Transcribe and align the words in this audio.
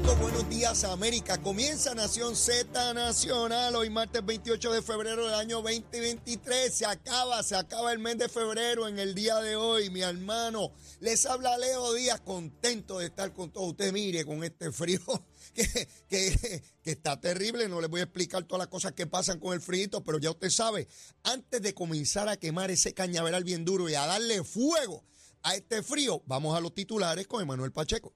Buenos 0.00 0.48
días 0.48 0.84
América. 0.84 1.38
Comienza 1.42 1.94
Nación 1.94 2.34
Z 2.34 2.94
Nacional 2.94 3.76
hoy 3.76 3.90
martes 3.90 4.24
28 4.24 4.72
de 4.72 4.80
febrero 4.80 5.26
del 5.26 5.34
año 5.34 5.60
2023. 5.60 6.72
Se 6.72 6.86
acaba, 6.86 7.42
se 7.42 7.56
acaba 7.56 7.92
el 7.92 7.98
mes 7.98 8.16
de 8.16 8.30
febrero 8.30 8.88
en 8.88 8.98
el 8.98 9.14
día 9.14 9.36
de 9.40 9.54
hoy, 9.54 9.90
mi 9.90 10.00
hermano. 10.00 10.72
Les 11.00 11.26
habla 11.26 11.58
Leo 11.58 11.92
Díaz, 11.92 12.22
contento 12.22 13.00
de 13.00 13.06
estar 13.06 13.34
con 13.34 13.52
todos 13.52 13.68
ustedes. 13.68 13.92
Mire, 13.92 14.24
con 14.24 14.42
este 14.42 14.72
frío 14.72 15.00
que, 15.54 15.66
que, 16.08 16.62
que 16.82 16.90
está 16.90 17.20
terrible. 17.20 17.68
No 17.68 17.82
les 17.82 17.90
voy 17.90 18.00
a 18.00 18.04
explicar 18.04 18.44
todas 18.44 18.60
las 18.60 18.68
cosas 18.68 18.92
que 18.92 19.06
pasan 19.06 19.40
con 19.40 19.52
el 19.52 19.60
frío, 19.60 20.02
pero 20.02 20.18
ya 20.18 20.30
usted 20.30 20.48
sabe, 20.48 20.88
antes 21.22 21.60
de 21.60 21.74
comenzar 21.74 22.30
a 22.30 22.38
quemar 22.38 22.70
ese 22.70 22.94
cañaveral 22.94 23.44
bien 23.44 23.66
duro 23.66 23.90
y 23.90 23.94
a 23.94 24.06
darle 24.06 24.42
fuego 24.42 25.04
a 25.42 25.54
este 25.54 25.82
frío, 25.82 26.22
vamos 26.24 26.56
a 26.56 26.60
los 26.60 26.74
titulares 26.74 27.26
con 27.26 27.42
Emanuel 27.42 27.72
Pacheco. 27.72 28.14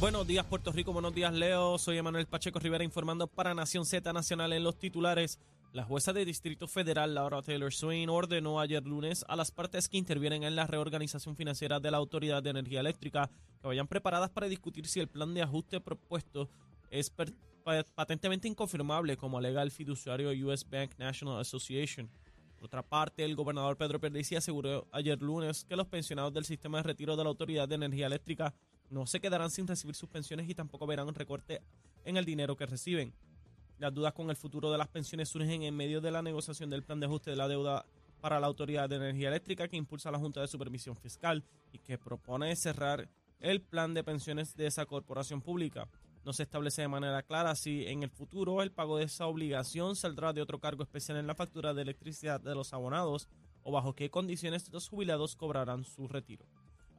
Buenos 0.00 0.26
días 0.26 0.46
Puerto 0.46 0.72
Rico, 0.72 0.94
buenos 0.94 1.12
días 1.12 1.34
Leo, 1.34 1.76
soy 1.76 1.98
Emanuel 1.98 2.26
Pacheco 2.26 2.58
Rivera 2.58 2.82
informando 2.82 3.26
para 3.26 3.52
Nación 3.52 3.84
Z 3.84 4.10
Nacional 4.14 4.50
en 4.54 4.64
los 4.64 4.78
titulares. 4.78 5.38
La 5.74 5.84
jueza 5.84 6.14
de 6.14 6.24
Distrito 6.24 6.66
Federal 6.66 7.14
Laura 7.14 7.42
Taylor 7.42 7.70
Swain 7.70 8.08
ordenó 8.08 8.60
ayer 8.60 8.82
lunes 8.86 9.26
a 9.28 9.36
las 9.36 9.50
partes 9.50 9.90
que 9.90 9.98
intervienen 9.98 10.42
en 10.44 10.56
la 10.56 10.66
reorganización 10.66 11.36
financiera 11.36 11.80
de 11.80 11.90
la 11.90 11.98
Autoridad 11.98 12.42
de 12.42 12.48
Energía 12.48 12.80
Eléctrica 12.80 13.30
que 13.60 13.68
vayan 13.68 13.86
preparadas 13.86 14.30
para 14.30 14.48
discutir 14.48 14.86
si 14.86 15.00
el 15.00 15.08
plan 15.08 15.34
de 15.34 15.42
ajuste 15.42 15.82
propuesto 15.82 16.48
es 16.90 17.12
patentemente 17.94 18.48
inconfirmable 18.48 19.18
como 19.18 19.36
alega 19.36 19.60
el 19.60 19.70
fiduciario 19.70 20.30
US 20.48 20.66
Bank 20.66 20.92
National 20.96 21.40
Association. 21.40 22.08
Por 22.56 22.64
otra 22.64 22.82
parte, 22.82 23.22
el 23.22 23.36
gobernador 23.36 23.76
Pedro 23.76 24.00
Pierluisi 24.00 24.34
aseguró 24.34 24.88
ayer 24.92 25.20
lunes 25.20 25.62
que 25.64 25.76
los 25.76 25.88
pensionados 25.88 26.32
del 26.32 26.46
sistema 26.46 26.78
de 26.78 26.84
retiro 26.84 27.16
de 27.16 27.22
la 27.22 27.28
Autoridad 27.28 27.68
de 27.68 27.74
Energía 27.74 28.06
Eléctrica 28.06 28.54
no 28.90 29.06
se 29.06 29.20
quedarán 29.20 29.50
sin 29.50 29.66
recibir 29.66 29.94
sus 29.94 30.08
pensiones 30.08 30.48
y 30.48 30.54
tampoco 30.54 30.86
verán 30.86 31.08
un 31.08 31.14
recorte 31.14 31.62
en 32.04 32.16
el 32.16 32.24
dinero 32.24 32.56
que 32.56 32.66
reciben. 32.66 33.14
Las 33.78 33.94
dudas 33.94 34.12
con 34.12 34.28
el 34.28 34.36
futuro 34.36 34.70
de 34.70 34.78
las 34.78 34.88
pensiones 34.88 35.28
surgen 35.28 35.62
en 35.62 35.74
medio 35.74 36.00
de 36.00 36.10
la 36.10 36.22
negociación 36.22 36.68
del 36.68 36.82
plan 36.82 37.00
de 37.00 37.06
ajuste 37.06 37.30
de 37.30 37.36
la 37.36 37.48
deuda 37.48 37.86
para 38.20 38.38
la 38.38 38.46
Autoridad 38.46 38.88
de 38.88 38.96
Energía 38.96 39.28
Eléctrica 39.28 39.68
que 39.68 39.76
impulsa 39.76 40.10
la 40.10 40.18
Junta 40.18 40.40
de 40.40 40.48
Supervisión 40.48 40.96
Fiscal 40.96 41.44
y 41.72 41.78
que 41.78 41.96
propone 41.96 42.54
cerrar 42.56 43.08
el 43.38 43.62
plan 43.62 43.94
de 43.94 44.04
pensiones 44.04 44.54
de 44.56 44.66
esa 44.66 44.84
corporación 44.84 45.40
pública. 45.40 45.88
No 46.24 46.34
se 46.34 46.42
establece 46.42 46.82
de 46.82 46.88
manera 46.88 47.22
clara 47.22 47.54
si 47.54 47.86
en 47.86 48.02
el 48.02 48.10
futuro 48.10 48.60
el 48.62 48.72
pago 48.72 48.98
de 48.98 49.04
esa 49.04 49.26
obligación 49.26 49.96
saldrá 49.96 50.34
de 50.34 50.42
otro 50.42 50.58
cargo 50.58 50.82
especial 50.82 51.16
en 51.16 51.26
la 51.26 51.34
factura 51.34 51.72
de 51.72 51.82
electricidad 51.82 52.40
de 52.40 52.54
los 52.54 52.74
abonados 52.74 53.28
o 53.62 53.72
bajo 53.72 53.94
qué 53.94 54.10
condiciones 54.10 54.70
los 54.70 54.88
jubilados 54.88 55.36
cobrarán 55.36 55.84
su 55.84 56.08
retiro. 56.08 56.44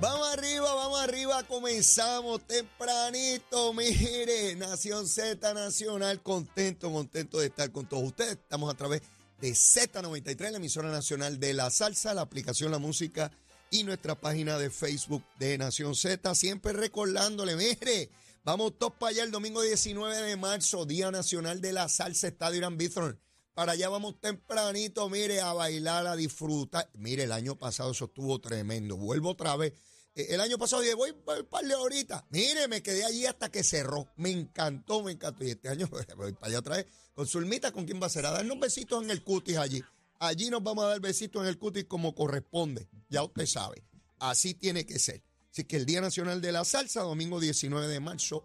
Vamos 0.00 0.28
arriba, 0.28 0.72
vamos 0.74 1.00
arriba, 1.00 1.42
comenzamos 1.42 2.46
tempranito, 2.46 3.74
mire, 3.74 4.54
Nación 4.54 5.08
Z 5.08 5.52
Nacional, 5.54 6.22
contento, 6.22 6.92
contento 6.92 7.40
de 7.40 7.46
estar 7.46 7.72
con 7.72 7.88
todos 7.88 8.04
ustedes. 8.04 8.32
Estamos 8.34 8.72
a 8.72 8.76
través 8.76 9.02
de 9.40 9.50
Z93, 9.50 10.52
la 10.52 10.58
emisora 10.58 10.92
nacional 10.92 11.40
de 11.40 11.52
la 11.52 11.68
salsa, 11.70 12.14
la 12.14 12.20
aplicación 12.20 12.70
La 12.70 12.78
Música 12.78 13.32
y 13.72 13.82
nuestra 13.82 14.14
página 14.14 14.56
de 14.56 14.70
Facebook 14.70 15.24
de 15.40 15.58
Nación 15.58 15.96
Z, 15.96 16.32
siempre 16.36 16.72
recordándole, 16.72 17.56
mire, 17.56 18.08
vamos 18.44 18.78
todos 18.78 18.92
para 18.92 19.10
allá 19.10 19.24
el 19.24 19.32
domingo 19.32 19.62
19 19.62 20.16
de 20.16 20.36
marzo, 20.36 20.86
Día 20.86 21.10
Nacional 21.10 21.60
de 21.60 21.72
la 21.72 21.88
Salsa, 21.88 22.28
Estadio 22.28 22.58
Irán 22.58 22.78
Bithorn. 22.78 23.18
Para 23.58 23.72
allá 23.72 23.88
vamos 23.88 24.20
tempranito, 24.20 25.10
mire, 25.10 25.40
a 25.40 25.52
bailar, 25.52 26.06
a 26.06 26.14
disfrutar. 26.14 26.88
Mire, 26.94 27.24
el 27.24 27.32
año 27.32 27.58
pasado 27.58 27.90
eso 27.90 28.04
estuvo 28.04 28.40
tremendo. 28.40 28.96
Vuelvo 28.96 29.30
otra 29.30 29.56
vez. 29.56 29.72
Eh, 30.14 30.28
El 30.30 30.40
año 30.40 30.58
pasado 30.58 30.80
dije, 30.80 30.94
voy 30.94 31.12
para 31.12 31.42
par 31.42 31.64
de 31.66 31.74
horitas. 31.74 32.22
Mire, 32.30 32.68
me 32.68 32.84
quedé 32.84 33.04
allí 33.04 33.26
hasta 33.26 33.50
que 33.50 33.64
cerró. 33.64 34.06
Me 34.14 34.30
encantó, 34.30 35.02
me 35.02 35.10
encantó. 35.10 35.42
Y 35.42 35.50
este 35.50 35.68
año 35.68 35.88
voy 36.16 36.34
para 36.34 36.46
allá 36.46 36.58
otra 36.60 36.76
vez. 36.76 36.86
Con 37.14 37.26
Zulmita, 37.26 37.72
¿con 37.72 37.84
quién 37.84 38.00
va 38.00 38.06
a 38.06 38.10
ser? 38.10 38.26
A 38.26 38.30
darnos 38.30 38.60
besitos 38.60 39.02
en 39.02 39.10
el 39.10 39.24
cutis 39.24 39.56
allí. 39.56 39.82
Allí 40.20 40.50
nos 40.50 40.62
vamos 40.62 40.84
a 40.84 40.90
dar 40.90 41.00
besitos 41.00 41.42
en 41.42 41.48
el 41.48 41.58
cutis 41.58 41.86
como 41.86 42.14
corresponde. 42.14 42.88
Ya 43.08 43.24
usted 43.24 43.46
sabe. 43.46 43.82
Así 44.20 44.54
tiene 44.54 44.86
que 44.86 45.00
ser. 45.00 45.24
Así 45.50 45.64
que 45.64 45.74
el 45.74 45.84
Día 45.84 46.00
Nacional 46.00 46.40
de 46.40 46.52
la 46.52 46.64
Salsa, 46.64 47.00
domingo 47.00 47.40
19 47.40 47.88
de 47.88 47.98
marzo, 47.98 48.44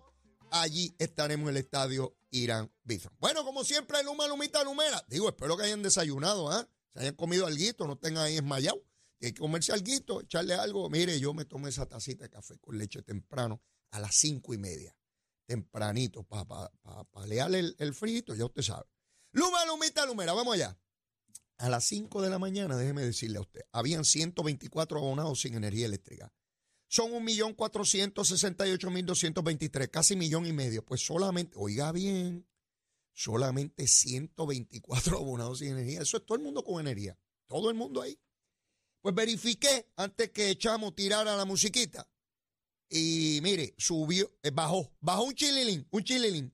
allí 0.50 0.96
estaremos 0.98 1.50
en 1.52 1.56
el 1.56 1.58
estadio 1.58 2.16
Irán 2.34 2.72
Bithorn. 2.84 3.16
Bueno, 3.20 3.44
como 3.44 3.64
siempre, 3.64 4.04
Luma, 4.04 4.28
Lumita, 4.28 4.64
Lumera. 4.64 5.04
Digo, 5.08 5.30
espero 5.30 5.56
que 5.56 5.64
hayan 5.64 5.84
desayunado, 5.84 6.52
¿ah? 6.52 6.68
Se 6.94 7.00
hayan 7.00 7.16
comido 7.16 7.46
alguito, 7.46 7.88
no 7.88 7.94
estén 7.94 8.18
ahí 8.18 8.36
esmayados. 8.36 8.82
Hay 9.22 9.32
que 9.32 9.40
comerse 9.40 9.72
alguito, 9.72 10.22
echarle 10.22 10.54
algo. 10.54 10.90
Mire, 10.90 11.20
yo 11.20 11.34
me 11.34 11.46
tomé 11.46 11.70
esa 11.70 11.86
tacita 11.86 12.24
de 12.24 12.30
café 12.30 12.58
con 12.60 12.78
leche 12.78 13.02
temprano 13.04 13.62
a 13.92 14.00
las 14.00 14.16
cinco 14.16 14.54
y 14.54 14.58
media. 14.58 14.96
Tempranito, 15.46 16.24
para 16.24 16.46
pa, 16.46 16.72
pa, 16.82 17.04
palearle 17.06 17.60
el, 17.60 17.76
el 17.80 17.94
frito, 17.94 18.36
ya 18.36 18.46
usted 18.46 18.64
sabe. 18.64 18.86
Luma, 19.32 19.66
Lumita, 19.66 20.06
Lumera, 20.06 20.34
vamos 20.34 20.56
allá. 20.56 20.78
A 21.58 21.70
las 21.70 21.86
5 21.86 22.22
de 22.22 22.30
la 22.30 22.40
mañana, 22.40 22.76
déjeme 22.76 23.04
decirle 23.04 23.38
a 23.38 23.42
usted, 23.42 23.62
habían 23.72 24.04
124 24.04 25.00
abonados 25.00 25.40
sin 25.40 25.54
energía 25.54 25.86
eléctrica. 25.86 26.34
Son 26.94 27.12
1.468.223, 27.12 29.90
casi 29.90 30.16
millón 30.16 30.46
y 30.46 30.54
medio. 30.54 30.86
Pues 30.86 31.04
solamente, 31.04 31.58
oiga 31.58 31.92
bien, 31.92 32.48
solamente 33.14 33.88
124 33.88 35.18
abonados 35.22 35.58
sin 35.58 35.70
energía. 35.70 36.04
Eso 36.04 36.18
es 36.18 36.26
todo 36.28 36.38
el 36.38 36.44
mundo 36.44 36.64
con 36.64 36.80
energía. 36.80 37.18
Todo 37.48 37.72
el 37.72 37.76
mundo 37.76 38.00
ahí. 38.00 38.20
Pues 39.02 39.16
verifiqué 39.16 39.90
antes 39.96 40.30
que 40.30 40.52
echamos 40.52 40.94
tirar 40.94 41.28
a 41.28 41.36
la 41.36 41.46
musiquita. 41.46 42.08
Y 42.88 43.40
mire, 43.42 43.74
subió, 43.80 44.32
eh, 44.44 44.52
bajó, 44.52 44.94
bajó 45.00 45.24
un 45.24 45.34
chililín, 45.34 45.88
un 45.90 46.04
chililín. 46.04 46.54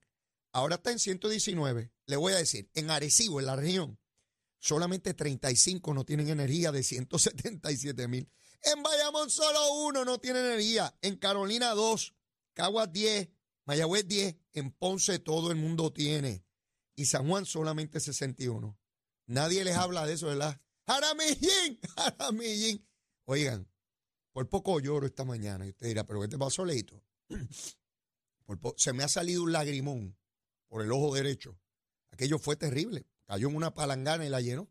Ahora 0.54 0.76
está 0.76 0.94
en 0.94 1.00
119. 1.00 1.92
Le 2.06 2.16
voy 2.16 2.32
a 2.32 2.38
decir, 2.38 2.72
en 2.76 2.92
Arecibo, 2.92 3.42
en 3.42 3.46
la 3.46 3.58
región, 3.58 4.00
solamente 4.58 5.14
35 5.14 5.94
no 5.94 6.06
tienen 6.06 6.30
energía 6.30 6.72
de 6.72 6.82
177 6.82 8.08
mil. 8.08 8.32
En 8.64 8.84
Bayamón 8.84 9.30
solo 9.30 9.74
uno 9.86 10.06
no 10.06 10.20
tiene 10.20 10.40
energía. 10.40 10.96
En 11.02 11.16
Carolina 11.18 11.70
dos, 11.72 12.14
Caguas 12.54 12.92
10, 12.92 13.30
Mayagüez 13.66 14.08
10. 14.08 14.36
En 14.54 14.72
Ponce 14.72 15.20
todo 15.20 15.52
el 15.52 15.58
mundo 15.58 15.94
tiene. 15.94 16.44
Y 16.96 17.06
San 17.06 17.28
Juan 17.28 17.46
solamente 17.46 18.00
61. 18.00 18.78
Nadie 19.28 19.64
les 19.64 19.78
habla 19.78 20.06
de 20.06 20.14
eso, 20.14 20.28
¿verdad? 20.28 20.60
Jaramillín, 20.88 21.80
Jaramillín. 21.96 22.86
Oigan, 23.26 23.70
por 24.34 24.50
poco 24.50 24.80
lloro 24.80 25.06
esta 25.06 25.24
mañana. 25.24 25.66
Y 25.66 25.70
usted 25.70 25.88
dirá, 25.88 26.04
¿pero 26.06 26.22
qué 26.22 26.28
te 26.28 26.38
pasó, 26.38 26.66
Leito? 26.66 27.02
Se 28.78 28.94
me 28.94 29.04
ha 29.04 29.08
salido 29.08 29.44
un 29.44 29.52
lagrimón 29.52 30.18
por 30.68 30.82
el 30.82 30.92
ojo 30.92 31.14
derecho. 31.14 31.60
Aquello 32.12 32.40
fue 32.40 32.56
terrible. 32.56 33.06
Cayó 33.26 33.50
en 33.50 33.56
una 33.56 33.74
palangana 33.74 34.26
y 34.26 34.30
la 34.30 34.42
llenó. 34.42 34.68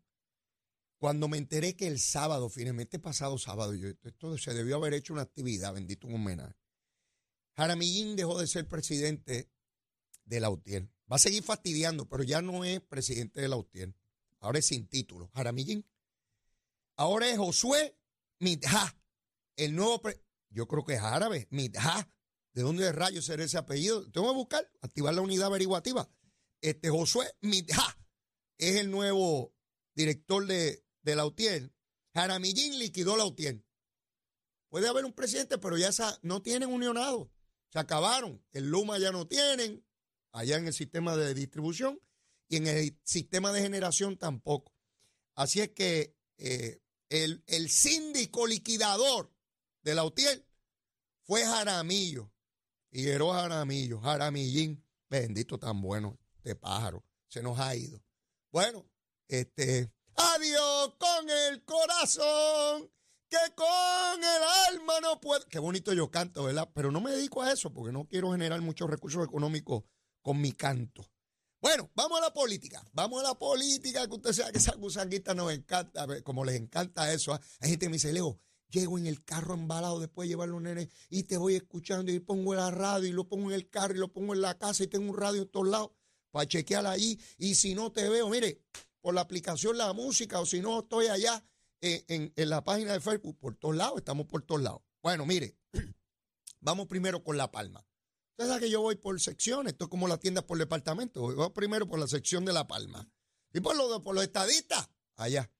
Cuando 0.99 1.29
me 1.29 1.37
enteré 1.37 1.75
que 1.77 1.87
el 1.87 1.97
sábado, 1.97 2.49
finalmente 2.49 2.99
pasado 2.99 3.37
sábado, 3.37 3.73
yo, 3.73 3.87
esto 4.03 4.37
se 4.37 4.53
debió 4.53 4.75
haber 4.75 4.93
hecho 4.93 5.13
una 5.13 5.21
actividad, 5.21 5.73
bendito 5.73 6.07
un 6.07 6.15
homenaje. 6.15 6.55
Jaramillín 7.55 8.15
dejó 8.17 8.37
de 8.39 8.47
ser 8.47 8.67
presidente 8.67 9.49
de 10.25 10.39
la 10.39 10.49
UTIER. 10.49 10.89
Va 11.11 11.15
a 11.15 11.19
seguir 11.19 11.41
fastidiando, 11.41 12.07
pero 12.07 12.23
ya 12.23 12.41
no 12.41 12.65
es 12.65 12.81
presidente 12.81 13.39
de 13.41 13.47
la 13.47 13.55
UTIER. 13.55 13.95
Ahora 14.39 14.59
es 14.59 14.65
sin 14.67 14.87
título. 14.87 15.31
Jaramillín. 15.33 15.85
Ahora 16.97 17.29
es 17.29 17.37
Josué 17.37 17.97
Midja, 18.39 18.97
el 19.55 19.75
nuevo. 19.75 20.01
pre- 20.01 20.21
yo 20.49 20.67
creo 20.67 20.83
que 20.83 20.95
es 20.95 21.01
árabe. 21.01 21.47
Midja. 21.49 22.09
¿De 22.53 22.61
dónde 22.61 22.91
rayos 22.91 23.25
será 23.25 23.43
ese 23.43 23.57
apellido? 23.57 24.09
Tengo 24.11 24.29
que 24.31 24.35
buscar, 24.35 24.71
activar 24.81 25.13
la 25.13 25.21
unidad 25.21 25.47
averiguativa. 25.47 26.09
Este 26.61 26.89
Josué 26.89 27.31
Mitja 27.41 27.97
es 28.57 28.75
el 28.77 28.91
nuevo 28.91 29.53
director 29.95 30.45
de, 30.45 30.83
de 31.01 31.15
la 31.15 31.25
UTIER. 31.25 31.71
Jaramillín 32.13 32.79
liquidó 32.79 33.17
la 33.17 33.25
UTIER. 33.25 33.63
Puede 34.69 34.87
haber 34.87 35.05
un 35.05 35.13
presidente, 35.13 35.57
pero 35.57 35.77
ya 35.77 35.89
no 36.21 36.41
tienen 36.41 36.69
unionado. 36.69 37.31
Se 37.71 37.79
acabaron. 37.79 38.43
El 38.51 38.69
Luma 38.69 38.97
ya 38.99 39.11
no 39.11 39.27
tienen, 39.27 39.85
allá 40.31 40.57
en 40.57 40.67
el 40.67 40.73
sistema 40.73 41.15
de 41.15 41.33
distribución, 41.33 41.99
y 42.47 42.57
en 42.57 42.67
el 42.67 42.99
sistema 43.03 43.51
de 43.51 43.61
generación 43.61 44.17
tampoco. 44.17 44.73
Así 45.35 45.61
es 45.61 45.69
que 45.69 46.15
eh, 46.37 46.81
el, 47.09 47.43
el, 47.47 47.69
síndico 47.69 48.47
liquidador 48.47 49.31
de 49.81 49.95
la 49.95 50.03
UTIER 50.03 50.45
fue 51.23 51.45
Jaramillo. 51.45 52.31
Figueroa 52.91 53.41
Jaramillo, 53.41 53.99
Jaramillín. 53.99 54.83
Bendito 55.09 55.57
tan 55.57 55.81
bueno, 55.81 56.19
este 56.37 56.55
pájaro. 56.55 57.03
Se 57.27 57.41
nos 57.41 57.59
ha 57.59 57.75
ido. 57.75 58.03
Bueno, 58.51 58.85
este. 59.27 59.91
Adiós 60.19 60.95
con 60.97 61.29
el 61.29 61.63
corazón, 61.63 62.91
que 63.29 63.37
con 63.55 64.19
el 64.21 64.43
alma 64.67 64.99
no 65.01 65.21
puedo. 65.21 65.45
Qué 65.47 65.59
bonito 65.59 65.93
yo 65.93 66.11
canto, 66.11 66.43
¿verdad? 66.43 66.69
Pero 66.73 66.91
no 66.91 66.99
me 66.99 67.11
dedico 67.11 67.41
a 67.41 67.53
eso 67.53 67.71
porque 67.71 67.93
no 67.93 68.05
quiero 68.05 68.33
generar 68.33 68.59
muchos 68.59 68.89
recursos 68.89 69.23
económicos 69.25 69.83
con 70.21 70.41
mi 70.41 70.51
canto. 70.51 71.09
Bueno, 71.61 71.89
vamos 71.95 72.19
a 72.19 72.23
la 72.23 72.33
política. 72.33 72.85
Vamos 72.91 73.21
a 73.21 73.29
la 73.29 73.35
política, 73.35 74.07
que 74.07 74.15
usted 74.15 74.33
sabe 74.33 74.51
que 74.51 74.57
esa 74.57 74.75
gusanguita 74.75 75.33
nos 75.33 75.53
encanta, 75.53 76.05
como 76.23 76.43
les 76.43 76.55
encanta 76.55 77.13
eso. 77.13 77.33
¿ah? 77.33 77.39
Hay 77.61 77.69
gente 77.69 77.85
que 77.85 77.89
me 77.89 77.95
dice, 77.95 78.11
Leo, 78.11 78.41
llego 78.69 78.97
en 78.97 79.07
el 79.07 79.23
carro 79.23 79.53
embalado 79.53 80.01
después 80.01 80.25
de 80.25 80.31
llevar 80.31 80.49
los 80.49 80.61
nenes 80.61 80.89
y 81.09 81.23
te 81.23 81.37
voy 81.37 81.55
escuchando 81.55 82.11
y 82.11 82.19
pongo 82.19 82.55
la 82.55 82.71
radio 82.71 83.07
y 83.07 83.13
lo 83.13 83.29
pongo 83.29 83.49
en 83.49 83.55
el 83.55 83.69
carro 83.69 83.95
y 83.95 83.99
lo 83.99 84.11
pongo 84.11 84.33
en 84.33 84.41
la 84.41 84.57
casa 84.57 84.83
y 84.83 84.87
tengo 84.87 85.09
un 85.09 85.17
radio 85.17 85.43
en 85.43 85.49
todos 85.49 85.67
lados 85.67 85.91
para 86.31 86.45
chequear 86.45 86.85
ahí. 86.85 87.17
Y 87.37 87.55
si 87.55 87.73
no 87.73 87.91
te 87.91 88.09
veo, 88.09 88.29
mire, 88.29 88.61
por 89.01 89.13
la 89.13 89.21
aplicación 89.21 89.77
La 89.77 89.93
Música 89.93 90.39
o 90.39 90.45
si 90.45 90.61
no 90.61 90.79
estoy 90.79 91.07
allá 91.07 91.43
en, 91.81 92.33
en 92.35 92.49
la 92.49 92.63
página 92.63 92.93
de 92.93 92.99
Facebook, 92.99 93.37
por 93.39 93.55
todos 93.55 93.75
lados, 93.75 93.97
estamos 93.97 94.27
por 94.27 94.41
todos 94.41 94.61
lados. 94.61 94.81
Bueno, 95.01 95.25
mire, 95.25 95.57
vamos 96.59 96.87
primero 96.87 97.23
con 97.23 97.37
La 97.37 97.51
Palma. 97.51 97.85
Usted 98.31 98.47
sabe 98.47 98.61
que 98.61 98.69
yo 98.69 98.81
voy 98.81 98.95
por 98.95 99.19
secciones, 99.19 99.73
esto 99.73 99.85
es 99.85 99.89
como 99.89 100.07
la 100.07 100.17
tienda 100.17 100.45
por 100.45 100.57
departamento. 100.57 101.21
Voy 101.35 101.49
primero 101.49 101.87
por 101.87 101.99
la 101.99 102.07
sección 102.07 102.45
de 102.45 102.53
La 102.53 102.67
Palma. 102.67 103.09
Y 103.53 103.59
por, 103.59 103.75
lo, 103.75 104.01
por 104.01 104.15
los 104.15 104.23
estadistas, 104.23 104.89
allá. 105.15 105.51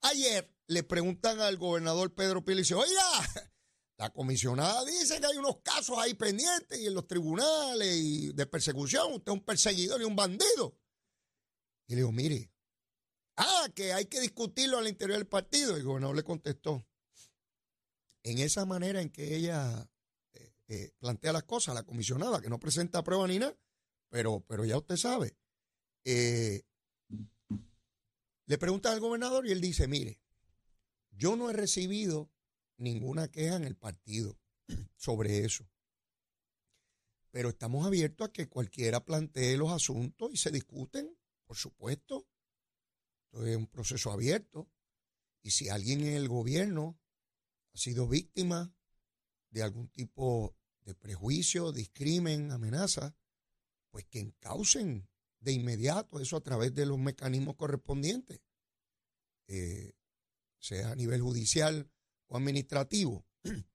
Ayer 0.00 0.52
le 0.66 0.82
preguntan 0.82 1.40
al 1.40 1.56
gobernador 1.56 2.14
Pedro 2.14 2.44
Pili 2.44 2.58
y 2.58 2.62
dice, 2.62 2.74
oiga, 2.74 3.02
la 3.98 4.10
comisionada 4.10 4.84
dice 4.84 5.20
que 5.20 5.26
hay 5.26 5.36
unos 5.36 5.60
casos 5.62 5.96
ahí 5.98 6.14
pendientes 6.14 6.78
y 6.78 6.86
en 6.86 6.94
los 6.94 7.06
tribunales 7.06 7.96
y 7.96 8.32
de 8.32 8.46
persecución. 8.46 9.12
Usted 9.12 9.32
es 9.32 9.38
un 9.38 9.44
perseguidor 9.44 10.00
y 10.00 10.04
un 10.04 10.16
bandido. 10.16 10.76
Y 11.86 11.92
le 11.92 11.96
digo, 11.96 12.12
mire, 12.12 12.50
ah, 13.36 13.68
que 13.74 13.92
hay 13.92 14.06
que 14.06 14.20
discutirlo 14.20 14.78
al 14.78 14.88
interior 14.88 15.18
del 15.18 15.26
partido. 15.26 15.76
Y 15.76 15.80
el 15.80 15.86
gobernador 15.86 16.16
le 16.16 16.24
contestó, 16.24 16.86
en 18.22 18.38
esa 18.38 18.64
manera 18.64 19.00
en 19.00 19.10
que 19.10 19.36
ella 19.36 19.88
eh, 20.68 20.92
plantea 20.98 21.32
las 21.32 21.44
cosas, 21.44 21.74
la 21.74 21.82
comisionada, 21.82 22.40
que 22.40 22.48
no 22.48 22.58
presenta 22.58 23.04
prueba 23.04 23.28
ni 23.28 23.38
nada, 23.38 23.56
pero, 24.08 24.40
pero 24.48 24.64
ya 24.64 24.78
usted 24.78 24.96
sabe. 24.96 25.36
Eh, 26.04 26.62
le 28.46 28.58
pregunta 28.58 28.92
al 28.92 29.00
gobernador 29.00 29.46
y 29.46 29.52
él 29.52 29.60
dice, 29.60 29.86
mire, 29.88 30.20
yo 31.10 31.36
no 31.36 31.50
he 31.50 31.52
recibido 31.52 32.30
ninguna 32.78 33.28
queja 33.28 33.56
en 33.56 33.64
el 33.64 33.76
partido 33.76 34.38
sobre 34.96 35.44
eso. 35.44 35.68
Pero 37.30 37.50
estamos 37.50 37.86
abiertos 37.86 38.28
a 38.28 38.32
que 38.32 38.48
cualquiera 38.48 39.04
plantee 39.04 39.56
los 39.56 39.70
asuntos 39.70 40.32
y 40.32 40.36
se 40.36 40.50
discuten, 40.50 41.16
por 41.44 41.56
supuesto. 41.56 42.26
Es 43.42 43.56
un 43.56 43.66
proceso 43.66 44.10
abierto. 44.12 44.70
Y 45.42 45.50
si 45.50 45.68
alguien 45.68 46.00
en 46.00 46.14
el 46.14 46.28
gobierno 46.28 46.98
ha 47.74 47.78
sido 47.78 48.08
víctima 48.08 48.74
de 49.50 49.62
algún 49.62 49.88
tipo 49.88 50.56
de 50.82 50.94
prejuicio, 50.94 51.72
discrimen, 51.72 52.50
amenaza, 52.50 53.16
pues 53.90 54.04
que 54.06 54.20
encaucen 54.20 55.08
de 55.40 55.52
inmediato 55.52 56.20
eso 56.20 56.36
a 56.36 56.42
través 56.42 56.74
de 56.74 56.86
los 56.86 56.98
mecanismos 56.98 57.56
correspondientes, 57.56 58.40
eh, 59.46 59.94
sea 60.58 60.92
a 60.92 60.96
nivel 60.96 61.20
judicial 61.20 61.90
o 62.26 62.36
administrativo. 62.36 63.26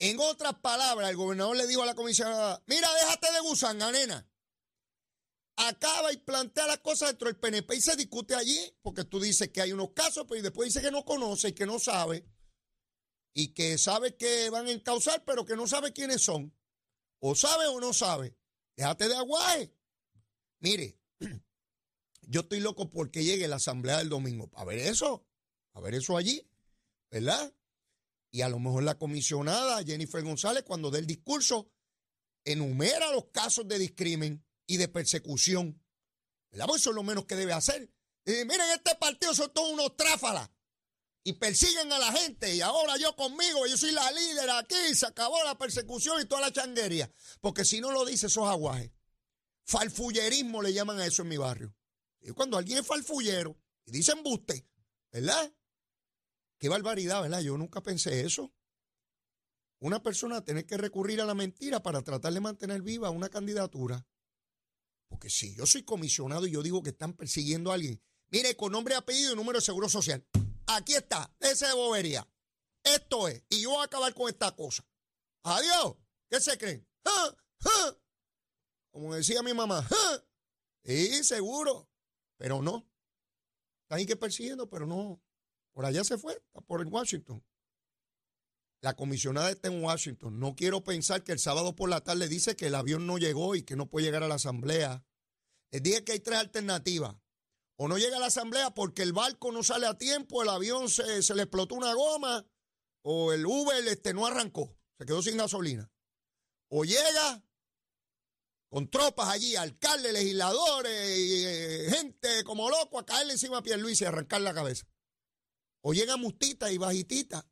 En 0.00 0.18
otras 0.18 0.54
palabras, 0.56 1.08
el 1.08 1.16
gobernador 1.16 1.56
le 1.56 1.68
dijo 1.68 1.82
a 1.82 1.86
la 1.86 1.94
comisionada, 1.94 2.62
mira, 2.66 2.88
déjate 2.94 3.32
de 3.32 3.40
gusanga, 3.40 3.92
nena. 3.92 4.28
Acaba 5.56 6.12
y 6.12 6.16
plantea 6.16 6.66
las 6.66 6.78
cosas 6.78 7.10
dentro 7.10 7.28
del 7.28 7.36
PNP 7.36 7.76
y 7.76 7.80
se 7.80 7.96
discute 7.96 8.34
allí, 8.34 8.58
porque 8.82 9.04
tú 9.04 9.20
dices 9.20 9.50
que 9.50 9.60
hay 9.60 9.72
unos 9.72 9.90
casos, 9.92 10.26
pero 10.28 10.42
después 10.42 10.72
dice 10.72 10.84
que 10.84 10.90
no 10.90 11.04
conoce 11.04 11.48
y 11.48 11.52
que 11.52 11.66
no 11.66 11.78
sabe 11.78 12.26
y 13.34 13.48
que 13.48 13.76
sabe 13.78 14.16
que 14.16 14.48
van 14.48 14.68
a 14.68 14.70
encauzar, 14.70 15.24
pero 15.24 15.44
que 15.44 15.56
no 15.56 15.66
sabe 15.66 15.92
quiénes 15.92 16.22
son. 16.22 16.54
O 17.18 17.34
sabe 17.34 17.66
o 17.66 17.80
no 17.80 17.92
sabe. 17.92 18.36
Déjate 18.76 19.08
de 19.08 19.16
aguaje. 19.16 19.74
Mire, 20.60 20.98
yo 22.22 22.42
estoy 22.42 22.60
loco 22.60 22.88
porque 22.88 23.24
llegue 23.24 23.48
la 23.48 23.56
asamblea 23.56 23.98
del 23.98 24.08
domingo. 24.08 24.50
A 24.54 24.64
ver 24.64 24.78
eso, 24.78 25.26
a 25.72 25.80
ver 25.80 25.94
eso 25.94 26.16
allí, 26.16 26.48
¿verdad? 27.10 27.52
Y 28.30 28.42
a 28.42 28.48
lo 28.48 28.58
mejor 28.60 28.84
la 28.84 28.98
comisionada 28.98 29.82
Jennifer 29.84 30.22
González, 30.22 30.62
cuando 30.64 30.90
dé 30.90 31.00
el 31.00 31.06
discurso, 31.06 31.70
enumera 32.44 33.10
los 33.12 33.26
casos 33.26 33.66
de 33.66 33.78
discrimen 33.78 34.44
y 34.66 34.76
de 34.76 34.88
persecución. 34.88 35.80
¿Verdad? 36.50 36.66
Pues 36.66 36.82
eso 36.82 36.90
es 36.90 36.96
lo 36.96 37.02
menos 37.02 37.26
que 37.26 37.36
debe 37.36 37.52
hacer. 37.52 37.90
Y 38.24 38.32
miren, 38.44 38.70
este 38.74 38.94
partido 38.96 39.34
son 39.34 39.52
todos 39.52 39.72
unos 39.72 39.96
tráfalas 39.96 40.50
y 41.24 41.32
persiguen 41.32 41.90
a 41.90 41.98
la 41.98 42.12
gente 42.12 42.54
y 42.54 42.60
ahora 42.60 42.96
yo 42.98 43.16
conmigo, 43.16 43.66
yo 43.66 43.76
soy 43.78 43.92
la 43.92 44.10
líder 44.12 44.50
aquí, 44.50 44.94
se 44.94 45.06
acabó 45.06 45.42
la 45.44 45.56
persecución 45.56 46.20
y 46.20 46.26
toda 46.26 46.42
la 46.42 46.52
changuería. 46.52 47.10
Porque 47.40 47.64
si 47.64 47.80
no 47.80 47.90
lo 47.90 48.04
dice, 48.04 48.26
esos 48.26 48.46
aguajes. 48.46 48.90
Falfullerismo 49.64 50.62
le 50.62 50.74
llaman 50.74 51.00
a 51.00 51.06
eso 51.06 51.22
en 51.22 51.28
mi 51.28 51.38
barrio. 51.38 51.74
Y 52.20 52.30
cuando 52.32 52.58
alguien 52.58 52.78
es 52.78 52.86
falfullero 52.86 53.56
y 53.86 53.92
dice 53.92 54.12
embuste, 54.12 54.66
¿verdad? 55.10 55.52
Qué 56.58 56.68
barbaridad, 56.68 57.22
¿verdad? 57.22 57.40
Yo 57.40 57.56
nunca 57.56 57.82
pensé 57.82 58.20
eso. 58.20 58.52
Una 59.80 60.02
persona 60.02 60.44
tiene 60.44 60.64
que 60.64 60.76
recurrir 60.76 61.20
a 61.20 61.26
la 61.26 61.34
mentira 61.34 61.82
para 61.82 62.02
tratar 62.02 62.32
de 62.32 62.40
mantener 62.40 62.82
viva 62.82 63.10
una 63.10 63.28
candidatura. 63.28 64.06
Porque 65.14 65.30
si 65.30 65.54
yo 65.54 65.64
soy 65.64 65.84
comisionado 65.84 66.44
y 66.44 66.50
yo 66.50 66.60
digo 66.60 66.82
que 66.82 66.90
están 66.90 67.12
persiguiendo 67.12 67.70
a 67.70 67.74
alguien, 67.74 68.02
mire, 68.32 68.56
con 68.56 68.72
nombre, 68.72 68.96
apellido 68.96 69.32
y 69.32 69.36
número 69.36 69.60
de 69.60 69.64
seguro 69.64 69.88
social. 69.88 70.26
Aquí 70.66 70.94
está, 70.94 71.32
ese 71.38 71.68
de 71.68 71.72
bobería. 71.72 72.28
Esto 72.82 73.28
es, 73.28 73.44
y 73.48 73.62
yo 73.62 73.70
voy 73.70 73.78
a 73.78 73.84
acabar 73.84 74.12
con 74.12 74.28
esta 74.28 74.56
cosa. 74.56 74.84
Adiós. 75.44 75.94
¿Qué 76.28 76.40
se 76.40 76.58
creen? 76.58 76.84
Como 78.90 79.14
decía 79.14 79.40
mi 79.44 79.54
mamá, 79.54 79.88
sí, 80.82 81.22
seguro, 81.22 81.88
pero 82.36 82.60
no. 82.60 82.84
Están 83.82 83.98
ahí 83.98 84.06
que 84.06 84.16
persiguiendo, 84.16 84.68
pero 84.68 84.84
no. 84.84 85.22
Por 85.74 85.84
allá 85.84 86.02
se 86.02 86.18
fue, 86.18 86.42
por 86.66 86.84
Washington. 86.88 87.40
La 88.84 88.94
comisionada 88.94 89.48
está 89.48 89.68
en 89.68 89.82
Washington. 89.82 90.38
No 90.38 90.54
quiero 90.54 90.84
pensar 90.84 91.24
que 91.24 91.32
el 91.32 91.38
sábado 91.38 91.74
por 91.74 91.88
la 91.88 92.02
tarde 92.02 92.28
dice 92.28 92.54
que 92.54 92.66
el 92.66 92.74
avión 92.74 93.06
no 93.06 93.16
llegó 93.16 93.54
y 93.54 93.62
que 93.62 93.76
no 93.76 93.88
puede 93.88 94.04
llegar 94.04 94.22
a 94.22 94.28
la 94.28 94.34
asamblea. 94.34 95.02
Les 95.70 95.82
dije 95.82 96.04
que 96.04 96.12
hay 96.12 96.20
tres 96.20 96.38
alternativas 96.38 97.16
o 97.76 97.88
no 97.88 97.96
llega 97.96 98.18
a 98.18 98.20
la 98.20 98.26
asamblea 98.26 98.74
porque 98.74 99.00
el 99.00 99.14
barco 99.14 99.52
no 99.52 99.62
sale 99.62 99.86
a 99.86 99.96
tiempo, 99.96 100.42
el 100.42 100.50
avión 100.50 100.90
se, 100.90 101.22
le 101.34 101.42
explotó 101.44 101.76
una 101.76 101.94
goma, 101.94 102.46
o 103.00 103.32
el 103.32 103.46
Uber 103.46 103.88
este, 103.88 104.12
no 104.12 104.26
arrancó, 104.26 104.76
se 104.98 105.06
quedó 105.06 105.22
sin 105.22 105.38
gasolina. 105.38 105.90
O 106.68 106.84
llega 106.84 107.42
con 108.68 108.90
tropas 108.90 109.30
allí, 109.30 109.56
alcaldes, 109.56 110.12
legisladores, 110.12 111.18
y, 111.18 111.46
eh, 111.46 111.86
gente 111.88 112.44
como 112.44 112.68
loco 112.68 112.98
a 112.98 113.06
caerle 113.06 113.32
encima 113.32 113.58
a 113.58 113.62
Pierluisi 113.62 114.04
y 114.04 114.08
arrancar 114.08 114.42
la 114.42 114.52
cabeza. 114.52 114.86
O 115.80 115.94
llega 115.94 116.18
Mustita 116.18 116.70
y 116.70 116.76
Bajitita 116.76 117.48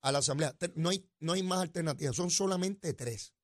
a 0.00 0.12
la 0.12 0.18
asamblea. 0.18 0.56
No 0.74 0.90
hay, 0.90 1.08
no 1.20 1.32
hay 1.32 1.42
más 1.42 1.60
alternativas, 1.60 2.16
son 2.16 2.30
solamente 2.30 2.92
tres. 2.94 3.34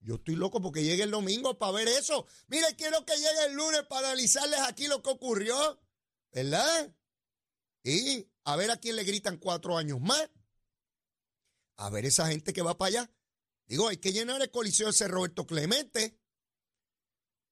Yo 0.00 0.16
estoy 0.16 0.34
loco 0.34 0.60
porque 0.60 0.82
llegue 0.82 1.04
el 1.04 1.10
domingo 1.10 1.58
para 1.58 1.72
ver 1.72 1.88
eso. 1.88 2.26
Mire, 2.48 2.74
quiero 2.76 3.04
que 3.04 3.14
llegue 3.14 3.46
el 3.46 3.54
lunes 3.54 3.82
para 3.88 4.08
analizarles 4.08 4.60
aquí 4.60 4.88
lo 4.88 5.02
que 5.02 5.10
ocurrió. 5.10 5.80
¿Verdad? 6.32 6.94
Y 7.84 8.26
a 8.44 8.56
ver 8.56 8.70
a 8.70 8.78
quién 8.78 8.96
le 8.96 9.04
gritan 9.04 9.36
cuatro 9.36 9.76
años 9.76 10.00
más. 10.00 10.28
A 11.76 11.90
ver 11.90 12.04
esa 12.04 12.26
gente 12.26 12.52
que 12.52 12.62
va 12.62 12.76
para 12.76 12.88
allá. 12.88 13.10
Digo, 13.66 13.88
hay 13.88 13.98
que 13.98 14.12
llenar 14.12 14.42
el 14.42 14.50
coliseo 14.50 14.88
ese 14.88 15.06
Roberto 15.06 15.46
Clemente. 15.46 16.18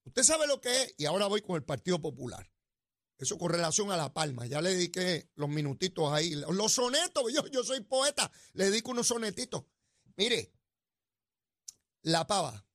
Usted 0.04 0.22
sabe 0.22 0.46
lo 0.46 0.60
que 0.60 0.82
es. 0.82 0.94
Y 0.98 1.04
ahora 1.06 1.26
voy 1.26 1.42
con 1.42 1.56
el 1.56 1.64
Partido 1.64 2.00
Popular. 2.00 2.50
Eso 3.20 3.36
con 3.36 3.50
relación 3.50 3.92
a 3.92 3.98
La 3.98 4.14
Palma. 4.14 4.46
Ya 4.46 4.62
le 4.62 4.70
dediqué 4.70 5.28
los 5.34 5.50
minutitos 5.50 6.10
ahí. 6.10 6.30
Los 6.30 6.72
sonetos. 6.72 7.30
Yo, 7.30 7.46
yo 7.48 7.62
soy 7.62 7.82
poeta. 7.82 8.32
Le 8.54 8.70
dedico 8.70 8.92
unos 8.92 9.08
sonetitos. 9.08 9.62
Mire, 10.16 10.50
La 12.00 12.26
pava. 12.26 12.66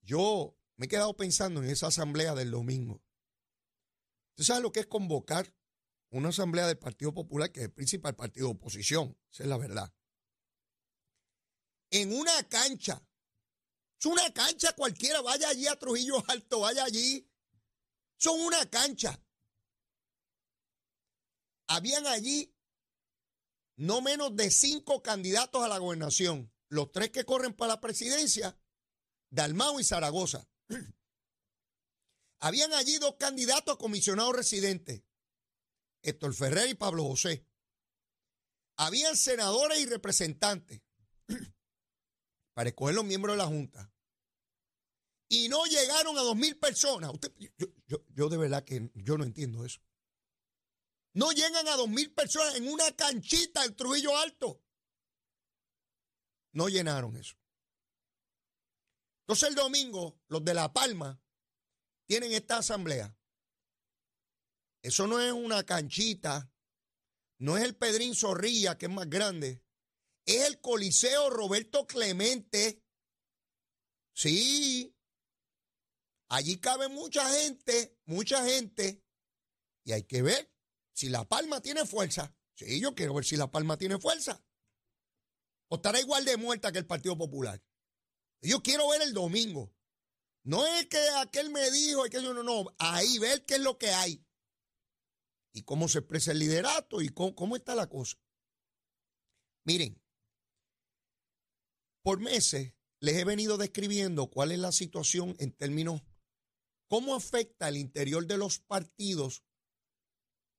Yo 0.00 0.56
me 0.76 0.86
he 0.86 0.88
quedado 0.88 1.16
pensando 1.16 1.60
en 1.60 1.70
esa 1.70 1.88
asamblea 1.88 2.36
del 2.36 2.52
domingo. 2.52 3.02
¿Usted 4.30 4.44
sabe 4.44 4.62
lo 4.62 4.70
que 4.70 4.80
es 4.80 4.86
convocar 4.86 5.52
una 6.10 6.28
asamblea 6.28 6.68
del 6.68 6.78
Partido 6.78 7.12
Popular, 7.12 7.50
que 7.50 7.60
es 7.60 7.66
el 7.66 7.72
principal 7.72 8.14
partido 8.14 8.46
de 8.46 8.54
oposición? 8.54 9.18
Esa 9.32 9.42
es 9.42 9.48
la 9.48 9.58
verdad. 9.58 9.92
En 11.90 12.12
una 12.12 12.48
cancha. 12.48 13.04
Es 13.98 14.06
una 14.06 14.32
cancha 14.32 14.72
cualquiera. 14.76 15.20
Vaya 15.20 15.48
allí 15.48 15.66
a 15.66 15.76
Trujillo 15.76 16.22
Alto, 16.28 16.60
vaya 16.60 16.84
allí. 16.84 17.28
Son 18.24 18.40
una 18.40 18.64
cancha. 18.70 19.22
Habían 21.68 22.06
allí 22.06 22.56
no 23.76 24.00
menos 24.00 24.34
de 24.34 24.50
cinco 24.50 25.02
candidatos 25.02 25.62
a 25.62 25.68
la 25.68 25.76
gobernación. 25.76 26.50
Los 26.70 26.90
tres 26.90 27.10
que 27.10 27.26
corren 27.26 27.52
para 27.52 27.74
la 27.74 27.80
presidencia, 27.82 28.58
Dalmau 29.28 29.78
y 29.78 29.84
Zaragoza. 29.84 30.48
Habían 32.40 32.72
allí 32.72 32.96
dos 32.96 33.16
candidatos 33.18 33.74
a 33.74 33.78
comisionados 33.78 34.34
residentes, 34.34 35.02
Héctor 36.00 36.34
Ferrer 36.34 36.70
y 36.70 36.74
Pablo 36.76 37.04
José. 37.04 37.46
Habían 38.78 39.18
senadores 39.18 39.80
y 39.80 39.84
representantes 39.84 40.80
para 42.54 42.70
escoger 42.70 42.94
los 42.94 43.04
miembros 43.04 43.34
de 43.34 43.42
la 43.42 43.48
Junta. 43.48 43.93
Y 45.34 45.48
no 45.48 45.64
llegaron 45.66 46.16
a 46.16 46.22
dos 46.22 46.36
mil 46.36 46.56
personas. 46.56 47.10
Yo, 48.14 48.28
de 48.28 48.36
verdad 48.36 48.62
que 48.62 48.88
yo 48.94 49.18
no 49.18 49.24
entiendo 49.24 49.64
eso. 49.64 49.80
No 51.12 51.32
llegan 51.32 51.66
a 51.66 51.76
dos 51.76 51.88
mil 51.88 52.12
personas 52.12 52.54
en 52.54 52.68
una 52.68 52.92
canchita 52.92 53.64
en 53.64 53.74
Trujillo 53.74 54.16
Alto. 54.16 54.62
No 56.52 56.68
llenaron 56.68 57.16
eso. 57.16 57.34
Entonces 59.22 59.48
el 59.48 59.56
domingo, 59.56 60.20
los 60.28 60.44
de 60.44 60.54
La 60.54 60.72
Palma 60.72 61.20
tienen 62.06 62.30
esta 62.32 62.58
asamblea. 62.58 63.16
Eso 64.82 65.08
no 65.08 65.20
es 65.20 65.32
una 65.32 65.64
canchita, 65.64 66.48
no 67.38 67.56
es 67.56 67.64
el 67.64 67.74
Pedrín 67.74 68.14
Zorrilla, 68.14 68.78
que 68.78 68.86
es 68.86 68.92
más 68.92 69.10
grande, 69.10 69.64
es 70.26 70.44
el 70.46 70.60
Coliseo 70.60 71.28
Roberto 71.30 71.88
Clemente. 71.88 72.80
Sí, 74.12 74.93
allí 76.34 76.58
cabe 76.58 76.88
mucha 76.88 77.28
gente, 77.30 77.98
mucha 78.06 78.44
gente, 78.44 79.04
y 79.84 79.92
hay 79.92 80.04
que 80.04 80.22
ver 80.22 80.52
si 80.92 81.08
La 81.08 81.28
Palma 81.28 81.60
tiene 81.60 81.86
fuerza. 81.86 82.34
Sí, 82.56 82.80
yo 82.80 82.94
quiero 82.94 83.14
ver 83.14 83.24
si 83.24 83.36
La 83.36 83.50
Palma 83.50 83.76
tiene 83.76 83.98
fuerza. 83.98 84.44
O 85.68 85.76
estará 85.76 86.00
igual 86.00 86.24
de 86.24 86.36
muerta 86.36 86.72
que 86.72 86.78
el 86.78 86.86
Partido 86.86 87.16
Popular. 87.16 87.62
Yo 88.42 88.62
quiero 88.62 88.88
ver 88.88 89.02
el 89.02 89.12
domingo. 89.12 89.74
No 90.44 90.66
es 90.66 90.86
que 90.86 90.98
aquel 91.16 91.50
me 91.50 91.70
dijo, 91.70 92.04
que 92.04 92.22
yo 92.22 92.34
no, 92.34 92.42
no. 92.42 92.66
Ahí 92.78 93.18
ver 93.18 93.44
qué 93.46 93.54
es 93.54 93.60
lo 93.60 93.78
que 93.78 93.90
hay. 93.90 94.24
Y 95.52 95.62
cómo 95.62 95.88
se 95.88 96.00
expresa 96.00 96.32
el 96.32 96.40
liderato 96.40 97.00
y 97.00 97.08
cómo, 97.08 97.34
cómo 97.34 97.56
está 97.56 97.74
la 97.74 97.88
cosa. 97.88 98.18
Miren, 99.64 100.02
por 102.02 102.20
meses 102.20 102.74
les 103.00 103.16
he 103.16 103.24
venido 103.24 103.56
describiendo 103.56 104.28
cuál 104.28 104.52
es 104.52 104.58
la 104.58 104.72
situación 104.72 105.34
en 105.38 105.52
términos, 105.52 106.02
cómo 106.94 107.16
afecta 107.16 107.66
al 107.66 107.76
interior 107.76 108.24
de 108.24 108.38
los 108.38 108.60
partidos 108.60 109.42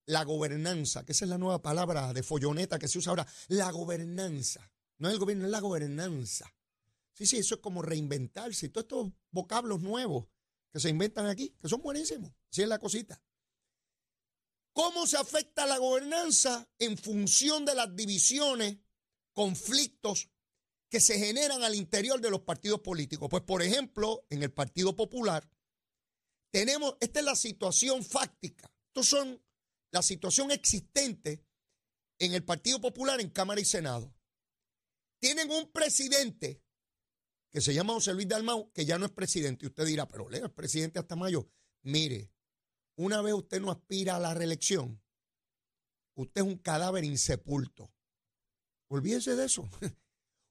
la 0.05 0.25
gobernanza, 0.25 1.05
que 1.05 1.13
esa 1.13 1.23
es 1.23 1.29
la 1.29 1.37
nueva 1.37 1.61
palabra 1.61 2.11
de 2.11 2.23
folloneta 2.23 2.77
que 2.77 2.89
se 2.89 2.97
usa 2.97 3.11
ahora, 3.11 3.25
la 3.47 3.71
gobernanza. 3.71 4.69
No 4.97 5.07
es 5.07 5.13
el 5.13 5.19
gobierno, 5.21 5.45
es 5.45 5.51
la 5.51 5.61
gobernanza. 5.61 6.53
Sí, 7.13 7.25
sí, 7.25 7.37
eso 7.37 7.55
es 7.55 7.61
como 7.61 7.81
reinventarse. 7.81 8.67
Todos 8.67 8.83
estos 8.83 9.13
vocablos 9.31 9.79
nuevos 9.79 10.25
que 10.73 10.81
se 10.81 10.89
inventan 10.89 11.27
aquí, 11.27 11.51
que 11.51 11.69
son 11.69 11.81
buenísimos. 11.81 12.33
Así 12.51 12.63
es 12.63 12.67
la 12.67 12.79
cosita. 12.79 13.23
¿Cómo 14.73 15.07
se 15.07 15.15
afecta 15.15 15.65
la 15.65 15.77
gobernanza 15.77 16.67
en 16.79 16.97
función 16.97 17.63
de 17.63 17.75
las 17.75 17.95
divisiones, 17.95 18.75
conflictos 19.31 20.29
que 20.89 20.99
se 20.99 21.17
generan 21.17 21.63
al 21.63 21.75
interior 21.75 22.19
de 22.19 22.29
los 22.29 22.41
partidos 22.41 22.81
políticos? 22.81 23.29
Pues, 23.31 23.43
por 23.43 23.61
ejemplo, 23.61 24.25
en 24.29 24.43
el 24.43 24.51
Partido 24.51 24.97
Popular, 24.97 25.49
tenemos, 26.55 26.95
esta 27.01 27.19
es 27.19 27.25
la 27.25 27.35
situación 27.35 28.01
fáctica. 28.01 28.71
Estos 28.87 29.07
son 29.09 29.43
la 29.91 30.01
situación 30.01 30.51
existente 30.51 31.45
en 32.17 32.33
el 32.33 32.45
Partido 32.45 32.79
Popular 32.79 33.19
en 33.19 33.29
Cámara 33.29 33.59
y 33.59 33.65
Senado. 33.65 34.15
Tienen 35.19 35.51
un 35.51 35.69
presidente 35.73 36.63
que 37.51 37.59
se 37.59 37.73
llama 37.73 37.91
José 37.91 38.13
Luis 38.13 38.29
Dalmau, 38.29 38.71
que 38.71 38.85
ya 38.85 38.97
no 38.97 39.05
es 39.05 39.11
presidente. 39.11 39.65
Y 39.65 39.67
usted 39.67 39.85
dirá, 39.85 40.07
pero 40.07 40.29
Leo 40.29 40.45
es 40.45 40.51
presidente 40.53 40.97
hasta 40.97 41.17
mayo. 41.17 41.45
Mire, 41.81 42.31
una 42.95 43.21
vez 43.21 43.33
usted 43.33 43.59
no 43.59 43.69
aspira 43.69 44.15
a 44.15 44.19
la 44.19 44.33
reelección, 44.33 45.03
usted 46.13 46.39
es 46.39 46.47
un 46.47 46.57
cadáver 46.57 47.03
insepulto. 47.03 47.93
Olvídese 48.87 49.35
de 49.35 49.43
eso. 49.43 49.67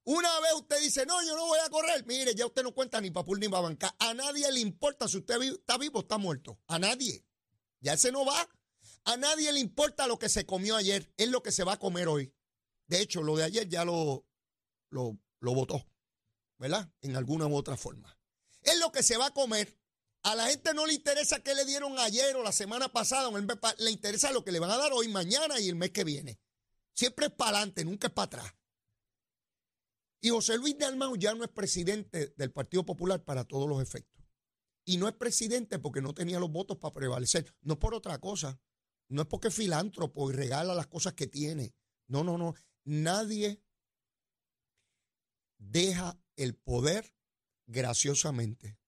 Una 0.05 0.41
vez 0.41 0.53
usted 0.57 0.81
dice, 0.81 1.07
no, 1.07 1.23
yo 1.25 1.35
no 1.35 1.47
voy 1.47 1.59
a 1.65 1.71
correr. 1.71 2.05
Mire, 2.07 2.35
ya 2.35 2.47
usted 2.47 2.63
no 2.63 2.73
cuenta 2.73 3.01
ni 3.01 3.11
para 3.11 3.27
ni 3.39 3.49
para 3.49 3.63
banca. 3.63 3.97
A 3.99 4.13
nadie 4.13 4.51
le 4.53 4.61
importa 4.61 5.09
si 5.09 5.17
usted 5.17 5.41
está 5.41 5.79
vivo 5.79 5.99
o 5.99 6.03
está 6.03 6.19
muerto. 6.19 6.61
A 6.67 6.79
nadie. 6.79 7.25
Ya 7.81 7.95
ese 7.95 8.13
no 8.13 8.25
va. 8.25 8.49
A 9.05 9.17
nadie 9.17 9.53
le 9.53 9.61
importa 9.61 10.07
lo 10.07 10.19
que 10.19 10.29
se 10.29 10.47
comió 10.47 10.77
ayer, 10.77 11.13
es 11.17 11.29
lo 11.29 11.43
que 11.43 11.53
se 11.53 11.65
va 11.65 11.75
a 11.75 11.79
comer 11.79 12.09
hoy. 12.09 12.35
De 12.87 13.01
hecho, 13.01 13.23
lo 13.23 13.37
de 13.37 13.45
ayer 13.45 13.69
ya 13.69 13.85
lo, 13.85 14.27
lo, 14.91 15.19
lo 15.41 15.55
votó, 15.55 15.87
¿verdad? 16.59 16.91
En 17.03 17.17
alguna 17.17 17.47
u 17.47 17.55
otra 17.55 17.77
forma. 17.77 18.19
Es 18.63 18.79
lo 18.79 18.93
que 18.93 19.03
se 19.03 19.17
va 19.17 19.27
a 19.27 19.35
comer. 19.35 19.79
A 20.23 20.35
la 20.35 20.47
gente 20.47 20.73
no 20.73 20.87
le 20.87 20.95
interesa 20.95 21.41
qué 21.41 21.55
le 21.55 21.67
dieron 21.67 21.99
ayer 21.99 22.35
o 22.37 22.43
la 22.43 22.53
semana 22.53 22.89
pasada, 22.89 23.31
le 23.79 23.91
interesa 23.91 24.33
lo 24.33 24.43
que 24.43 24.53
le 24.53 24.59
van 24.59 24.71
a 24.71 24.79
dar 24.79 24.93
hoy, 24.95 25.09
mañana 25.09 25.61
y 25.61 25.69
el 25.69 25.77
mes 25.77 25.91
que 25.91 26.05
viene. 26.05 26.41
Siempre 26.95 27.27
es 27.27 27.33
para 27.33 27.59
adelante, 27.59 27.85
nunca 27.85 28.07
es 28.07 28.13
para 28.15 28.27
atrás. 28.27 28.55
Y 30.25 30.31
José 30.31 30.57
Luis 30.57 30.79
de 30.79 30.87
Almao 30.87 31.17
ya 31.17 31.35
no 31.35 31.45
es 31.45 31.51
presidente 31.51 32.33
del 32.39 32.51
Partido 32.51 32.83
Popular 32.87 33.23
para 33.23 33.45
todos 33.45 33.69
los 33.69 33.83
efectos. 33.83 34.25
Y 34.87 34.97
no 34.97 35.07
es 35.07 35.13
presidente 35.13 35.79
porque 35.79 36.01
no 36.01 36.15
tenía 36.15 36.41
los 36.41 36.51
votos 36.51 36.79
para 36.79 36.95
prevalecer, 36.95 37.55
no 37.61 37.79
por 37.79 37.93
otra 37.93 38.19
cosa. 38.19 38.59
No 39.11 39.21
es 39.21 39.29
porque 39.29 39.49
es 39.49 39.55
filántropo 39.55 40.31
y 40.31 40.35
regala 40.35 40.75
las 40.75 40.87
cosas 40.87 41.13
que 41.13 41.27
tiene. 41.27 41.75
No, 42.09 42.25
no, 42.25 42.39
no. 42.39 42.55
Nadie 42.85 43.63
deja 45.59 46.19
el 46.37 46.55
poder 46.55 47.15
graciosamente. 47.67 48.79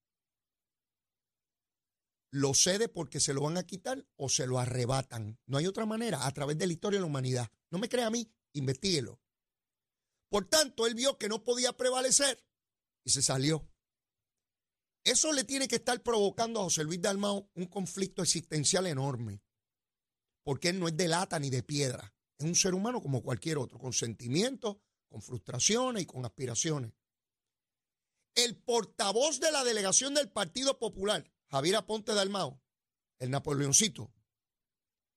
Lo 2.31 2.55
cede 2.55 2.89
porque 2.89 3.19
se 3.19 3.35
lo 3.35 3.41
van 3.41 3.57
a 3.57 3.67
quitar 3.67 4.07
o 4.15 4.27
se 4.27 4.47
lo 4.47 4.57
arrebatan. 4.57 5.37
No 5.45 5.59
hay 5.59 5.67
otra 5.67 5.85
manera 5.85 6.25
a 6.25 6.31
través 6.31 6.57
de 6.57 6.65
la 6.65 6.73
historia 6.73 6.97
de 6.97 7.01
la 7.01 7.07
humanidad. 7.07 7.51
No 7.69 7.77
me 7.77 7.89
crea 7.89 8.07
a 8.07 8.11
mí, 8.11 8.27
investiguelo. 8.53 9.21
Por 10.29 10.45
tanto, 10.45 10.87
él 10.87 10.95
vio 10.95 11.17
que 11.17 11.29
no 11.29 11.43
podía 11.43 11.73
prevalecer 11.73 12.43
y 13.03 13.11
se 13.11 13.21
salió. 13.21 13.67
Eso 15.03 15.31
le 15.31 15.43
tiene 15.43 15.67
que 15.67 15.77
estar 15.77 16.01
provocando 16.03 16.59
a 16.59 16.63
José 16.63 16.83
Luis 16.83 17.01
Dalmao 17.01 17.49
un 17.55 17.65
conflicto 17.67 18.21
existencial 18.21 18.87
enorme 18.87 19.41
porque 20.47 20.69
él 20.69 20.79
no 20.79 20.87
es 20.87 20.95
de 20.95 21.09
lata 21.09 21.37
ni 21.39 21.49
de 21.49 21.61
piedra. 21.61 22.15
Es 22.37 22.45
un 22.45 22.55
ser 22.55 22.73
humano 22.73 23.01
como 23.01 23.21
cualquier 23.21 23.57
otro, 23.57 23.77
con 23.77 23.91
sentimientos, 23.91 24.77
con 25.09 25.21
frustraciones 25.21 26.03
y 26.03 26.05
con 26.05 26.23
aspiraciones. 26.23 26.93
El 28.33 28.55
portavoz 28.55 29.41
de 29.41 29.51
la 29.51 29.65
delegación 29.65 30.13
del 30.13 30.31
Partido 30.31 30.79
Popular, 30.79 31.29
Javier 31.47 31.75
Aponte 31.75 32.13
Dalmao, 32.13 32.61
el 33.19 33.29
Napoleoncito. 33.29 34.13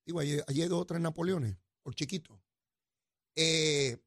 Digo, 0.04 0.18
allí, 0.18 0.62
dos 0.62 0.80
o 0.82 0.84
tres 0.84 1.00
Napoleones, 1.00 1.56
por 1.84 1.94
chiquito. 1.94 2.42
Eh, 3.36 4.02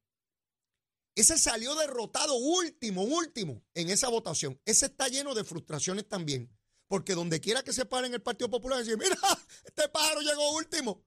ese 1.14 1.38
salió 1.38 1.74
derrotado 1.76 2.34
último, 2.34 3.02
último 3.02 3.64
en 3.74 3.90
esa 3.90 4.08
votación. 4.08 4.60
Ese 4.64 4.86
está 4.86 5.08
lleno 5.08 5.34
de 5.34 5.44
frustraciones 5.44 6.08
también. 6.08 6.50
Porque 6.88 7.14
donde 7.14 7.40
quiera 7.40 7.62
que 7.62 7.72
se 7.72 7.86
pare 7.86 8.06
en 8.06 8.14
el 8.14 8.22
Partido 8.22 8.50
Popular, 8.50 8.78
decir, 8.78 8.98
mira, 8.98 9.16
este 9.64 9.88
pájaro 9.88 10.20
llegó 10.20 10.52
último. 10.54 11.04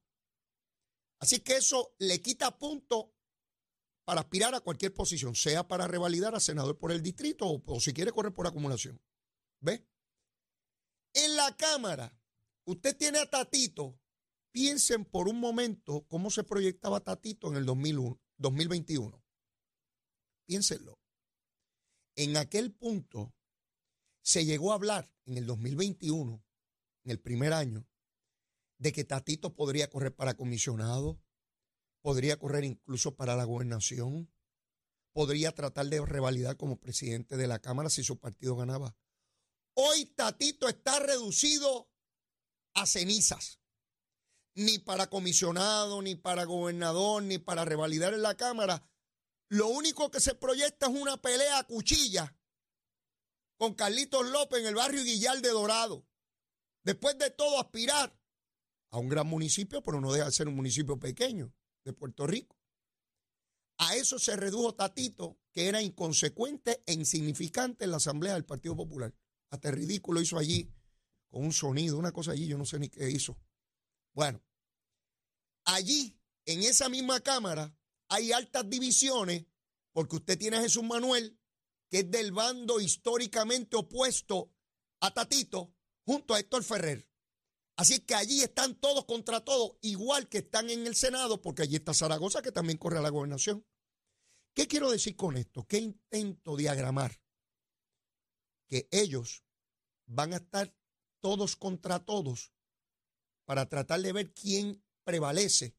Así 1.19 1.39
que 1.39 1.57
eso 1.57 1.95
le 1.99 2.21
quita 2.21 2.57
punto 2.57 3.13
para 4.05 4.21
aspirar 4.21 4.55
a 4.55 4.61
cualquier 4.61 4.93
posición, 4.93 5.35
sea 5.35 5.67
para 5.67 5.87
revalidar 5.87 6.33
a 6.33 6.39
senador 6.39 6.77
por 6.77 6.91
el 6.91 7.01
distrito 7.01 7.45
o, 7.45 7.79
si 7.79 7.93
quiere 7.93 8.11
correr 8.11 8.33
por 8.33 8.47
acumulación. 8.47 9.01
¿Ve? 9.59 9.85
En 11.13 11.35
la 11.35 11.55
Cámara, 11.57 12.17
usted 12.65 12.95
tiene 12.95 13.19
a 13.19 13.29
Tatito. 13.29 13.99
Piensen 14.51 15.05
por 15.05 15.27
un 15.27 15.39
momento 15.39 16.05
cómo 16.07 16.31
se 16.31 16.43
proyectaba 16.43 17.01
Tatito 17.01 17.49
en 17.49 17.57
el 17.57 17.65
2001, 17.65 18.19
2021. 18.37 19.26
Piénsenlo. 20.47 20.97
En 22.15 22.37
aquel 22.37 22.73
punto 22.73 23.35
se 24.21 24.45
llegó 24.45 24.71
a 24.71 24.75
hablar 24.75 25.11
en 25.25 25.37
el 25.37 25.45
2021, 25.45 26.43
en 27.03 27.11
el 27.11 27.19
primer 27.19 27.53
año, 27.53 27.85
de 28.79 28.91
que 28.91 29.03
Tatito 29.03 29.55
podría 29.55 29.89
correr 29.89 30.15
para 30.15 30.35
comisionado, 30.35 31.21
podría 32.01 32.39
correr 32.39 32.63
incluso 32.63 33.15
para 33.15 33.35
la 33.35 33.43
gobernación, 33.43 34.31
podría 35.11 35.51
tratar 35.53 35.87
de 35.87 36.03
revalidar 36.05 36.57
como 36.57 36.79
presidente 36.79 37.37
de 37.37 37.47
la 37.47 37.59
Cámara 37.59 37.89
si 37.89 38.03
su 38.03 38.17
partido 38.17 38.55
ganaba. 38.55 38.95
Hoy 39.73 40.05
Tatito 40.05 40.69
está 40.69 40.99
reducido 40.99 41.91
a 42.73 42.85
cenizas. 42.85 43.59
Ni 44.55 44.79
para 44.79 45.07
comisionado, 45.07 46.01
ni 46.01 46.15
para 46.15 46.45
gobernador, 46.45 47.21
ni 47.21 47.37
para 47.37 47.65
revalidar 47.65 48.13
en 48.13 48.23
la 48.23 48.37
Cámara. 48.37 48.89
Lo 49.49 49.67
único 49.67 50.11
que 50.11 50.19
se 50.19 50.35
proyecta 50.35 50.87
es 50.87 50.93
una 50.93 51.17
pelea 51.17 51.59
a 51.59 51.63
cuchilla 51.63 52.35
con 53.57 53.73
Carlitos 53.73 54.27
López 54.27 54.59
en 54.59 54.67
el 54.67 54.75
barrio 54.75 55.03
Guillar 55.03 55.41
de 55.41 55.49
Dorado. 55.49 56.05
Después 56.83 57.17
de 57.17 57.31
todo, 57.31 57.59
aspirar 57.59 58.17
a 58.91 58.97
un 58.97 59.09
gran 59.09 59.27
municipio, 59.27 59.81
pero 59.81 59.99
no 59.99 60.11
deja 60.11 60.25
de 60.25 60.31
ser 60.31 60.47
un 60.47 60.55
municipio 60.55 60.99
pequeño 60.99 61.53
de 61.83 61.93
Puerto 61.93 62.27
Rico. 62.27 62.57
A 63.79 63.95
eso 63.95 64.19
se 64.19 64.35
redujo 64.35 64.73
Tatito, 64.73 65.39
que 65.51 65.67
era 65.67 65.81
inconsecuente 65.81 66.83
e 66.85 66.93
insignificante 66.93 67.85
en 67.85 67.91
la 67.91 67.97
Asamblea 67.97 68.33
del 68.33 68.45
Partido 68.45 68.75
Popular. 68.75 69.13
Hasta 69.49 69.71
ridículo 69.71 70.21
hizo 70.21 70.37
allí 70.37 70.73
con 71.29 71.43
un 71.43 71.53
sonido, 71.53 71.97
una 71.97 72.11
cosa 72.11 72.31
allí, 72.31 72.47
yo 72.47 72.57
no 72.57 72.65
sé 72.65 72.79
ni 72.79 72.89
qué 72.89 73.09
hizo. 73.09 73.37
Bueno, 74.13 74.43
allí, 75.65 76.19
en 76.45 76.63
esa 76.63 76.89
misma 76.89 77.19
Cámara, 77.19 77.75
hay 78.09 78.31
altas 78.31 78.69
divisiones, 78.69 79.45
porque 79.91 80.17
usted 80.17 80.37
tiene 80.37 80.57
a 80.57 80.61
Jesús 80.61 80.83
Manuel, 80.83 81.39
que 81.89 81.99
es 81.99 82.11
del 82.11 82.31
bando 82.31 82.79
históricamente 82.79 83.75
opuesto 83.75 84.53
a 84.99 85.13
Tatito, 85.13 85.73
junto 86.05 86.33
a 86.33 86.39
Héctor 86.39 86.63
Ferrer. 86.63 87.09
Así 87.75 87.99
que 87.99 88.15
allí 88.15 88.41
están 88.41 88.75
todos 88.75 89.05
contra 89.05 89.43
todos, 89.43 89.77
igual 89.81 90.27
que 90.27 90.39
están 90.39 90.69
en 90.69 90.87
el 90.87 90.95
Senado, 90.95 91.41
porque 91.41 91.61
allí 91.61 91.75
está 91.75 91.93
Zaragoza, 91.93 92.41
que 92.41 92.51
también 92.51 92.77
corre 92.77 92.97
a 92.97 93.01
la 93.01 93.09
gobernación. 93.09 93.65
¿Qué 94.53 94.67
quiero 94.67 94.89
decir 94.89 95.15
con 95.15 95.37
esto? 95.37 95.67
¿Qué 95.67 95.77
intento 95.77 96.55
diagramar? 96.55 97.21
Que 98.67 98.87
ellos 98.91 99.43
van 100.07 100.33
a 100.33 100.37
estar 100.37 100.75
todos 101.21 101.55
contra 101.55 102.03
todos 102.03 102.51
para 103.45 103.69
tratar 103.69 104.01
de 104.01 104.13
ver 104.13 104.33
quién 104.33 104.83
prevalece 105.03 105.75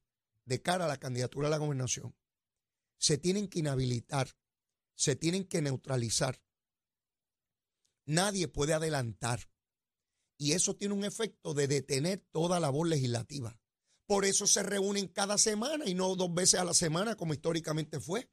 de 0.48 0.62
cara 0.62 0.86
a 0.86 0.88
la 0.88 0.96
candidatura 0.96 1.48
a 1.48 1.50
la 1.50 1.58
gobernación. 1.58 2.16
Se 2.98 3.18
tienen 3.18 3.48
que 3.48 3.58
inhabilitar, 3.58 4.34
se 4.96 5.14
tienen 5.14 5.44
que 5.44 5.60
neutralizar. 5.60 6.42
Nadie 8.06 8.48
puede 8.48 8.72
adelantar 8.72 9.50
y 10.38 10.52
eso 10.52 10.74
tiene 10.74 10.94
un 10.94 11.04
efecto 11.04 11.52
de 11.52 11.68
detener 11.68 12.26
toda 12.32 12.60
labor 12.60 12.88
legislativa. 12.88 13.60
Por 14.06 14.24
eso 14.24 14.46
se 14.46 14.62
reúnen 14.62 15.08
cada 15.08 15.36
semana 15.36 15.84
y 15.86 15.94
no 15.94 16.16
dos 16.16 16.32
veces 16.32 16.58
a 16.58 16.64
la 16.64 16.72
semana 16.72 17.14
como 17.14 17.34
históricamente 17.34 18.00
fue. 18.00 18.30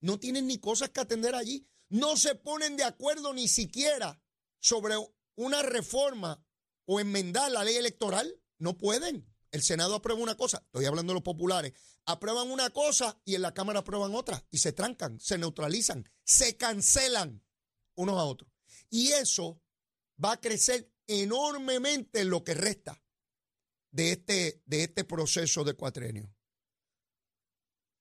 No 0.00 0.18
tienen 0.18 0.48
ni 0.48 0.58
cosas 0.58 0.90
que 0.90 1.00
atender 1.00 1.36
allí. 1.36 1.68
No 1.88 2.16
se 2.16 2.34
ponen 2.34 2.76
de 2.76 2.82
acuerdo 2.82 3.32
ni 3.32 3.46
siquiera 3.46 4.20
sobre 4.58 4.96
una 5.36 5.62
reforma 5.62 6.44
o 6.86 6.98
enmendar 6.98 7.52
la 7.52 7.62
ley 7.62 7.76
electoral. 7.76 8.42
No 8.58 8.76
pueden. 8.76 9.32
El 9.56 9.62
Senado 9.62 9.94
aprueba 9.94 10.20
una 10.20 10.36
cosa, 10.36 10.58
estoy 10.66 10.84
hablando 10.84 11.12
de 11.12 11.14
los 11.14 11.22
populares, 11.22 11.72
aprueban 12.04 12.50
una 12.50 12.68
cosa 12.68 13.18
y 13.24 13.36
en 13.36 13.40
la 13.40 13.54
Cámara 13.54 13.78
aprueban 13.78 14.14
otra 14.14 14.46
y 14.50 14.58
se 14.58 14.72
trancan, 14.72 15.18
se 15.18 15.38
neutralizan, 15.38 16.06
se 16.24 16.58
cancelan 16.58 17.42
unos 17.94 18.18
a 18.18 18.24
otros. 18.24 18.52
Y 18.90 19.12
eso 19.12 19.62
va 20.22 20.32
a 20.32 20.40
crecer 20.42 20.92
enormemente 21.06 22.20
en 22.20 22.28
lo 22.28 22.44
que 22.44 22.52
resta 22.52 23.02
de 23.92 24.12
este, 24.12 24.62
de 24.66 24.84
este 24.84 25.04
proceso 25.04 25.64
de 25.64 25.72
cuatrenio. 25.72 26.36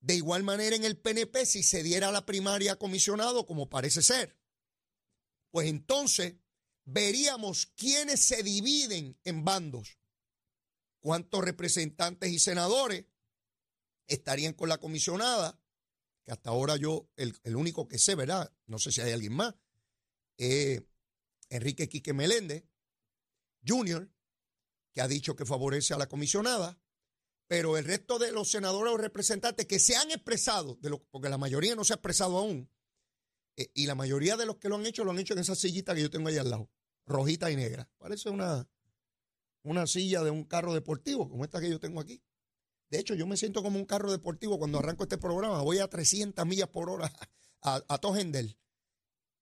De 0.01 0.15
igual 0.15 0.43
manera 0.43 0.75
en 0.75 0.83
el 0.83 0.97
PNP, 0.97 1.45
si 1.45 1.63
se 1.63 1.83
diera 1.83 2.11
la 2.11 2.25
primaria 2.25 2.75
comisionado, 2.75 3.45
como 3.45 3.69
parece 3.69 4.01
ser, 4.01 4.37
pues 5.51 5.69
entonces 5.69 6.35
veríamos 6.83 7.67
quiénes 7.77 8.19
se 8.25 8.43
dividen 8.43 9.17
en 9.23 9.45
bandos, 9.45 9.97
cuántos 11.05 11.45
representantes 11.45 12.31
y 12.31 12.39
senadores 12.39 13.05
estarían 14.07 14.53
con 14.53 14.69
la 14.69 14.79
comisionada, 14.79 15.61
que 16.23 16.31
hasta 16.31 16.49
ahora 16.49 16.77
yo, 16.77 17.11
el, 17.15 17.55
único 17.55 17.87
que 17.87 17.99
sé, 17.99 18.15
¿verdad? 18.15 18.51
No 18.65 18.79
sé 18.79 18.91
si 18.91 19.01
hay 19.01 19.11
alguien 19.11 19.33
más, 19.33 19.53
eh, 20.39 20.81
Enrique 21.49 21.87
Quique 21.89 22.11
Meléndez, 22.11 22.63
Junior, 23.63 24.11
que 24.93 25.01
ha 25.01 25.07
dicho 25.07 25.35
que 25.35 25.45
favorece 25.45 25.93
a 25.93 25.99
la 25.99 26.09
comisionada, 26.09 26.81
pero 27.45 27.77
el 27.77 27.85
resto 27.85 28.17
de 28.17 28.31
los 28.31 28.49
senadores 28.49 28.91
o 28.91 28.97
representantes 28.97 29.67
que 29.67 29.77
se 29.77 29.95
han 29.95 30.09
expresado, 30.09 30.79
lo, 30.81 31.03
porque 31.11 31.29
la 31.29 31.37
mayoría 31.37 31.75
no 31.75 31.83
se 31.83 31.93
ha 31.93 31.97
expresado 31.97 32.39
aún, 32.39 32.67
eh, 33.57 33.69
y 33.75 33.85
la 33.85 33.93
mayoría 33.93 34.37
de 34.37 34.47
los 34.47 34.57
que 34.57 34.69
lo 34.69 34.77
han 34.77 34.87
hecho 34.87 35.03
lo 35.03 35.11
han 35.11 35.19
hecho 35.19 35.33
en 35.35 35.41
esa 35.41 35.53
sillita 35.53 35.93
que 35.93 36.01
yo 36.01 36.09
tengo 36.09 36.29
ahí 36.29 36.37
al 36.39 36.49
lado, 36.49 36.71
rojita 37.05 37.51
y 37.51 37.55
negra. 37.55 37.91
Parece 37.99 38.31
una, 38.31 38.67
una 39.65 39.87
silla 39.87 40.23
de 40.23 40.31
un 40.31 40.43
carro 40.43 40.73
deportivo, 40.73 41.29
como 41.29 41.43
esta 41.43 41.59
que 41.59 41.69
yo 41.69 41.79
tengo 41.79 41.99
aquí. 41.99 42.21
De 42.89 42.99
hecho, 42.99 43.15
yo 43.15 43.25
me 43.27 43.37
siento 43.37 43.63
como 43.63 43.79
un 43.79 43.85
carro 43.85 44.11
deportivo 44.11 44.59
cuando 44.59 44.79
arranco 44.79 45.03
este 45.03 45.17
programa. 45.17 45.61
Voy 45.61 45.79
a 45.79 45.87
300 45.87 46.45
millas 46.45 46.69
por 46.69 46.89
hora 46.89 47.11
a, 47.61 47.83
a 47.87 47.97
Tojendel. 47.97 48.57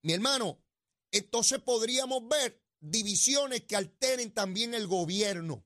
Mi 0.02 0.14
hermano, 0.14 0.64
entonces 1.12 1.60
podríamos 1.60 2.28
ver 2.28 2.62
divisiones 2.80 3.62
que 3.62 3.76
alteren 3.76 4.34
también 4.34 4.74
el 4.74 4.88
gobierno. 4.88 5.66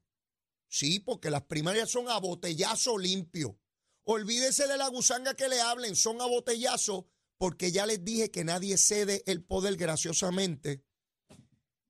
Sí, 0.70 1.00
porque 1.00 1.30
las 1.30 1.44
primarias 1.44 1.90
son 1.90 2.10
a 2.10 2.20
botellazo 2.20 2.98
limpio. 2.98 3.60
Olvídese 4.04 4.68
de 4.68 4.78
la 4.78 4.88
gusanga 4.88 5.34
que 5.34 5.50
le 5.50 5.62
hablen, 5.62 5.96
son 5.96 6.22
a 6.22 6.26
botellazo 6.26 7.08
porque 7.38 7.72
ya 7.72 7.86
les 7.86 8.04
dije 8.04 8.32
que 8.32 8.44
nadie 8.44 8.78
cede 8.78 9.24
el 9.26 9.44
poder 9.44 9.76
graciosamente 9.76 10.84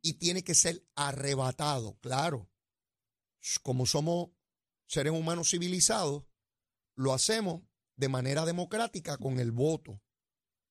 y 0.02 0.14
tiene 0.14 0.44
que 0.44 0.56
ser 0.56 0.86
arrebatado, 0.96 1.98
claro. 2.00 2.50
Como 3.64 3.86
somos 3.86 4.30
seres 4.88 5.14
humanos 5.14 5.50
civilizados, 5.50 6.24
lo 6.96 7.14
hacemos 7.14 7.62
de 7.96 8.10
manera 8.10 8.46
democrática 8.46 9.18
con 9.18 9.40
el 9.40 9.52
voto. 9.52 10.02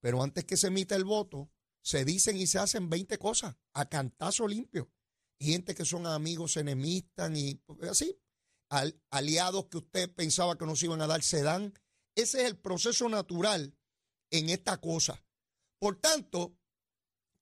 Pero 0.01 0.23
antes 0.23 0.45
que 0.45 0.57
se 0.57 0.69
emita 0.69 0.95
el 0.97 1.05
voto, 1.05 1.51
se 1.83 2.05
dicen 2.05 2.37
y 2.37 2.47
se 2.47 2.59
hacen 2.59 2.91
20 2.91 3.19
cosas 3.19 3.57
a 3.73 3.89
cantazo 3.89 4.49
limpio. 4.49 4.91
Gente 5.39 5.75
que 5.75 5.85
son 5.85 6.07
amigos, 6.07 6.53
se 6.53 6.61
enemistan 6.61 7.37
y 7.37 7.61
así. 7.89 8.19
aliados 9.11 9.67
que 9.67 9.79
usted 9.79 10.13
pensaba 10.15 10.57
que 10.57 10.67
no 10.67 10.77
se 10.77 10.87
iban 10.87 11.01
a 11.01 11.07
dar, 11.07 11.23
se 11.23 11.43
dan. 11.43 11.73
Ese 12.15 12.43
es 12.43 12.49
el 12.49 12.57
proceso 12.57 13.09
natural 13.09 13.77
en 14.31 14.49
esta 14.49 14.81
cosa. 14.81 15.23
Por 15.79 16.01
tanto, 16.01 16.57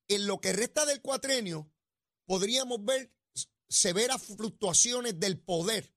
en 0.08 0.26
lo 0.26 0.40
que 0.40 0.52
resta 0.52 0.84
del 0.84 1.00
cuatrenio, 1.00 1.70
podríamos 2.26 2.84
ver 2.84 3.12
severas 3.68 4.22
fluctuaciones 4.22 5.18
del 5.18 5.40
poder 5.40 5.94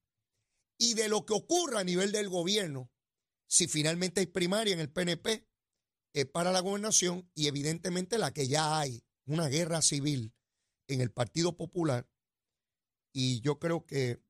y 0.78 0.94
de 0.94 1.10
lo 1.10 1.26
que 1.26 1.34
ocurra 1.34 1.80
a 1.82 1.84
nivel 1.84 2.12
del 2.12 2.30
gobierno 2.30 2.92
si 3.48 3.68
finalmente 3.68 4.20
hay 4.20 4.28
primaria 4.28 4.74
en 4.74 4.80
el 4.80 4.92
PNP 4.92 5.48
para 6.26 6.52
la 6.52 6.62
gobernación 6.62 7.30
y 7.36 7.48
evidentemente 7.48 8.18
la 8.18 8.34
que 8.34 8.48
ya 8.48 8.80
hay, 8.80 9.04
una 9.26 9.48
guerra 9.48 9.82
civil 9.82 10.34
en 10.88 11.02
el 11.02 11.12
Partido 11.12 11.56
Popular. 11.56 12.10
Y 13.14 13.42
yo 13.42 13.60
creo 13.60 13.86
que 13.86 14.22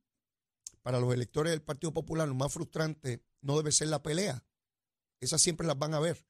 para 0.82 1.00
los 1.00 1.14
electores 1.14 1.52
del 1.52 1.62
Partido 1.62 1.94
Popular 1.94 2.28
lo 2.28 2.36
más 2.36 2.52
frustrante 2.52 3.24
no 3.42 3.58
debe 3.58 3.72
ser 3.72 3.88
la 3.88 4.02
pelea. 4.02 4.46
Esas 5.20 5.42
siempre 5.42 5.68
las 5.68 5.78
van 5.78 5.94
a 5.94 6.00
ver. 6.00 6.26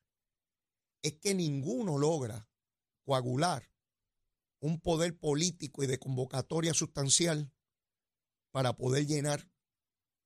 Es 1.02 1.14
que 1.14 1.34
ninguno 1.34 1.98
logra 1.98 2.50
coagular 3.04 3.70
un 4.60 4.80
poder 4.80 5.18
político 5.18 5.84
y 5.84 5.88
de 5.88 6.00
convocatoria 6.00 6.74
sustancial 6.74 7.52
para 8.52 8.76
poder 8.76 9.06
llenar 9.06 9.50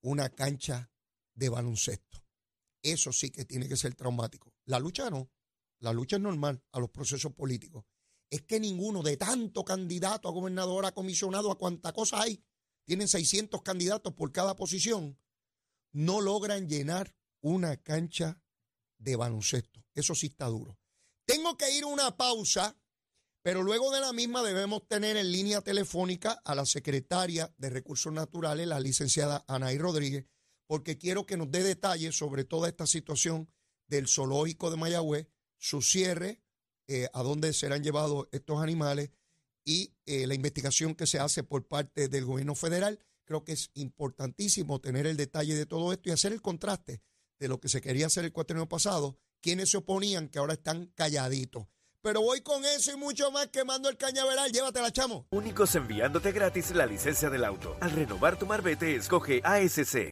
una 0.02 0.30
cancha 0.30 0.92
de 1.34 1.50
baloncesto. 1.50 2.24
Eso 2.82 3.12
sí 3.12 3.30
que 3.30 3.46
tiene 3.46 3.68
que 3.68 3.78
ser 3.78 3.96
traumático. 3.96 4.54
La 4.66 4.80
lucha 4.80 5.10
no. 5.10 5.30
La 5.80 5.94
lucha 5.94 6.16
es 6.16 6.22
normal 6.22 6.64
a 6.72 6.80
los 6.80 6.90
procesos 6.90 7.34
políticos. 7.34 7.86
Es 8.30 8.44
que 8.44 8.60
ninguno 8.60 9.04
de 9.04 9.18
tanto 9.18 9.66
candidato 9.66 10.30
a 10.30 10.32
gobernador, 10.32 10.86
a 10.86 10.94
comisionado, 10.94 11.52
a 11.52 11.58
cuánta 11.58 11.92
cosa 11.92 12.22
hay, 12.22 12.44
tienen 12.86 13.08
600 13.08 13.62
candidatos 13.62 14.14
por 14.14 14.32
cada 14.32 14.56
posición, 14.56 15.20
no 15.92 16.22
logran 16.22 16.70
llenar 16.70 17.16
una 17.42 17.78
cancha 17.78 18.42
de 18.98 19.16
baloncesto. 19.16 19.84
Eso 19.94 20.16
sí 20.16 20.28
está 20.28 20.46
duro. 20.46 20.80
Tengo 21.26 21.58
que 21.58 21.76
ir 21.76 21.84
a 21.84 21.88
una 21.88 22.16
pausa, 22.16 22.80
pero 23.42 23.64
luego 23.64 23.92
de 23.92 24.02
la 24.02 24.14
misma 24.14 24.44
debemos 24.44 24.88
tener 24.88 25.18
en 25.18 25.32
línea 25.32 25.62
telefónica 25.62 26.42
a 26.46 26.54
la 26.56 26.66
secretaria 26.66 27.54
de 27.58 27.70
Recursos 27.70 28.14
Naturales, 28.14 28.68
la 28.68 28.80
licenciada 28.80 29.44
Anaí 29.48 29.78
Rodríguez, 29.78 30.26
porque 30.68 30.98
quiero 30.98 31.26
que 31.26 31.38
nos 31.38 31.52
dé 31.52 31.64
detalles 31.64 32.16
sobre 32.16 32.46
toda 32.46 32.70
esta 32.70 32.86
situación 32.86 33.50
del 33.88 34.08
zoológico 34.08 34.70
de 34.70 34.78
Mayagüez, 34.78 35.28
su 35.58 35.82
cierre, 35.82 36.42
eh, 36.88 37.10
a 37.14 37.24
dónde 37.24 37.54
serán 37.54 37.84
llevados 37.84 38.28
estos 38.32 38.62
animales 38.62 39.12
y 39.66 39.94
eh, 40.06 40.28
la 40.28 40.34
investigación 40.34 40.96
que 40.96 41.08
se 41.08 41.20
hace 41.20 41.44
por 41.44 41.68
parte 41.68 42.08
del 42.08 42.26
gobierno 42.26 42.56
federal. 42.56 43.00
Creo 43.26 43.44
que 43.44 43.54
es 43.54 43.72
importantísimo 43.74 44.80
tener 44.80 45.08
el 45.08 45.18
detalle 45.18 45.56
de 45.56 45.66
todo 45.66 45.92
esto 45.94 46.10
y 46.10 46.12
hacer 46.12 46.32
el 46.34 46.42
contraste 46.42 47.02
de 47.40 47.48
lo 47.48 47.60
que 47.60 47.70
se 47.70 47.82
quería 47.82 48.08
hacer 48.08 48.26
el 48.26 48.32
cuatrenio 48.32 48.68
pasado 48.68 49.18
quienes 49.42 49.72
se 49.72 49.78
oponían, 49.78 50.30
que 50.30 50.40
ahora 50.40 50.54
están 50.54 50.88
calladitos. 50.96 51.68
Pero 52.04 52.22
voy 52.22 52.42
con 52.42 52.66
eso 52.66 52.92
y 52.92 52.98
mucho 52.98 53.30
más 53.30 53.48
quemando 53.48 53.88
el 53.88 53.96
cañaveral. 53.96 54.52
Llévatela, 54.52 54.92
chamo. 54.92 55.28
Únicos 55.30 55.76
enviándote 55.76 56.32
gratis 56.32 56.72
la 56.72 56.88
licencia 56.88 57.30
del 57.30 57.46
auto. 57.46 57.78
Al 57.80 57.92
renovar 57.92 58.40
tu 58.40 58.48
marbete, 58.48 58.96
escoge 58.96 59.42
ASC. 59.44 60.10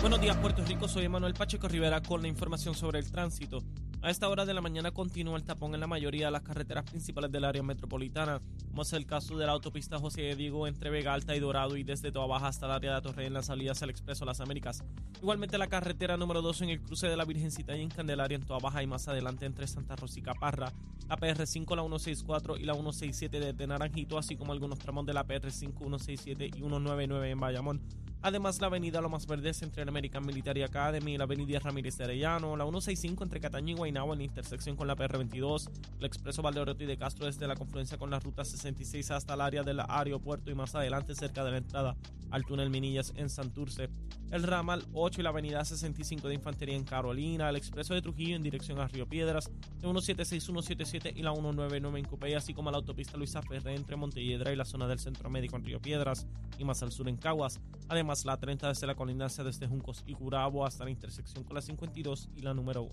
Buenos 0.00 0.20
días, 0.20 0.36
Puerto 0.38 0.64
Rico. 0.64 0.88
Soy 0.88 1.04
Emanuel 1.04 1.34
Pacheco 1.34 1.68
Rivera 1.68 2.02
con 2.02 2.22
la 2.22 2.28
información 2.28 2.74
sobre 2.74 2.98
el 2.98 3.12
tránsito. 3.12 3.62
A 4.02 4.08
esta 4.08 4.30
hora 4.30 4.46
de 4.46 4.54
la 4.54 4.62
mañana 4.62 4.92
continúa 4.92 5.36
el 5.36 5.44
tapón 5.44 5.74
en 5.74 5.80
la 5.80 5.86
mayoría 5.86 6.24
de 6.24 6.32
las 6.32 6.40
carreteras 6.40 6.84
principales 6.84 7.30
del 7.30 7.44
área 7.44 7.62
metropolitana, 7.62 8.40
como 8.70 8.80
es 8.80 8.94
el 8.94 9.04
caso 9.04 9.36
de 9.36 9.44
la 9.44 9.52
autopista 9.52 9.98
José 9.98 10.22
de 10.22 10.36
Diego 10.36 10.66
entre 10.66 10.88
Vega 10.88 11.12
Alta 11.12 11.36
y 11.36 11.38
Dorado 11.38 11.76
y 11.76 11.84
desde 11.84 12.10
Toa 12.10 12.26
Baja 12.26 12.48
hasta 12.48 12.64
el 12.64 12.72
área 12.72 12.94
de 12.94 13.02
Torre 13.02 13.26
en 13.26 13.34
las 13.34 13.46
salidas 13.46 13.82
al 13.82 13.90
Expreso 13.90 14.24
Las 14.24 14.40
Américas. 14.40 14.82
Igualmente 15.20 15.58
la 15.58 15.66
carretera 15.66 16.16
número 16.16 16.40
2 16.40 16.62
en 16.62 16.70
el 16.70 16.80
cruce 16.80 17.08
de 17.08 17.16
la 17.18 17.26
Virgencita 17.26 17.76
y 17.76 17.82
en 17.82 17.90
Candelaria 17.90 18.36
en 18.36 18.42
Toa 18.46 18.58
Baja 18.58 18.82
y 18.82 18.86
más 18.86 19.06
adelante 19.06 19.44
entre 19.44 19.66
Santa 19.66 19.96
Rosa 19.96 20.18
y 20.18 20.22
Caparra, 20.22 20.72
la 21.06 21.18
PR5, 21.18 21.76
la 21.76 21.82
164 21.82 22.56
y 22.56 22.64
la 22.64 22.72
167 22.72 23.38
desde 23.38 23.66
Naranjito, 23.66 24.16
así 24.16 24.34
como 24.34 24.52
algunos 24.52 24.78
tramos 24.78 25.04
de 25.04 25.12
la 25.12 25.26
PR5, 25.26 25.76
167 25.76 26.46
y 26.46 26.52
199 26.52 27.30
en 27.30 27.38
Bayamón. 27.38 27.82
Además, 28.22 28.60
la 28.60 28.66
avenida 28.66 29.00
Lomas 29.00 29.26
Verdes 29.26 29.62
entre 29.62 29.82
la 29.84 29.90
American 29.90 30.26
Military 30.26 30.62
Academy 30.62 31.16
la 31.16 31.24
avenida 31.24 31.58
Ramírez 31.58 31.96
de 31.96 32.04
Arellano, 32.04 32.54
la 32.54 32.64
165 32.64 33.24
entre 33.24 33.40
Cataño 33.40 33.72
y 33.72 33.76
Guaynabo 33.78 34.12
en 34.12 34.20
intersección 34.20 34.76
con 34.76 34.86
la 34.86 34.94
PR22, 34.94 35.70
el 35.98 36.04
expreso 36.04 36.42
Valdeoriotti 36.42 36.84
de 36.84 36.98
Castro 36.98 37.24
desde 37.24 37.46
la 37.46 37.56
confluencia 37.56 37.96
con 37.96 38.10
la 38.10 38.20
ruta 38.20 38.44
66 38.44 39.10
hasta 39.10 39.32
el 39.32 39.40
área 39.40 39.62
del 39.62 39.80
aeropuerto 39.80 40.50
y 40.50 40.54
más 40.54 40.74
adelante 40.74 41.14
cerca 41.14 41.44
de 41.44 41.50
la 41.52 41.56
entrada 41.58 41.96
al 42.30 42.44
túnel 42.44 42.70
Minillas 42.70 43.12
en 43.16 43.28
Santurce, 43.28 43.88
el 44.30 44.42
ramal 44.42 44.84
8 44.92 45.20
y 45.20 45.24
la 45.24 45.30
avenida 45.30 45.64
65 45.64 46.28
de 46.28 46.34
Infantería 46.34 46.76
en 46.76 46.84
Carolina, 46.84 47.48
el 47.48 47.56
expreso 47.56 47.94
de 47.94 48.02
Trujillo 48.02 48.36
en 48.36 48.42
dirección 48.42 48.78
a 48.78 48.86
Río 48.86 49.08
Piedras, 49.08 49.50
la 49.76 49.80
176, 49.80 50.44
177 50.44 51.12
y 51.16 51.22
la 51.22 51.32
199 51.32 51.98
en 51.98 52.04
Cupey, 52.04 52.34
así 52.34 52.54
como 52.54 52.70
la 52.70 52.76
autopista 52.76 53.16
Luisa 53.16 53.42
Ferré 53.42 53.74
entre 53.74 53.96
Montelledra 53.96 54.52
y 54.52 54.56
la 54.56 54.64
zona 54.64 54.86
del 54.86 55.00
Centro 55.00 55.30
Médico 55.30 55.56
en 55.56 55.64
Río 55.64 55.80
Piedras 55.80 56.26
y 56.58 56.64
más 56.64 56.82
al 56.82 56.92
sur 56.92 57.08
en 57.08 57.16
Caguas, 57.16 57.60
además 57.88 58.09
la 58.24 58.36
30 58.36 58.68
desde 58.68 58.86
la 58.86 58.94
colindancia 58.94 59.44
desde 59.44 59.66
Juncos 59.68 60.02
y 60.04 60.14
Curabo 60.14 60.66
hasta 60.66 60.84
la 60.84 60.90
intersección 60.90 61.44
con 61.44 61.54
la 61.54 61.62
52 61.62 62.28
y 62.34 62.42
la 62.42 62.52
número 62.52 62.82
1. 62.82 62.92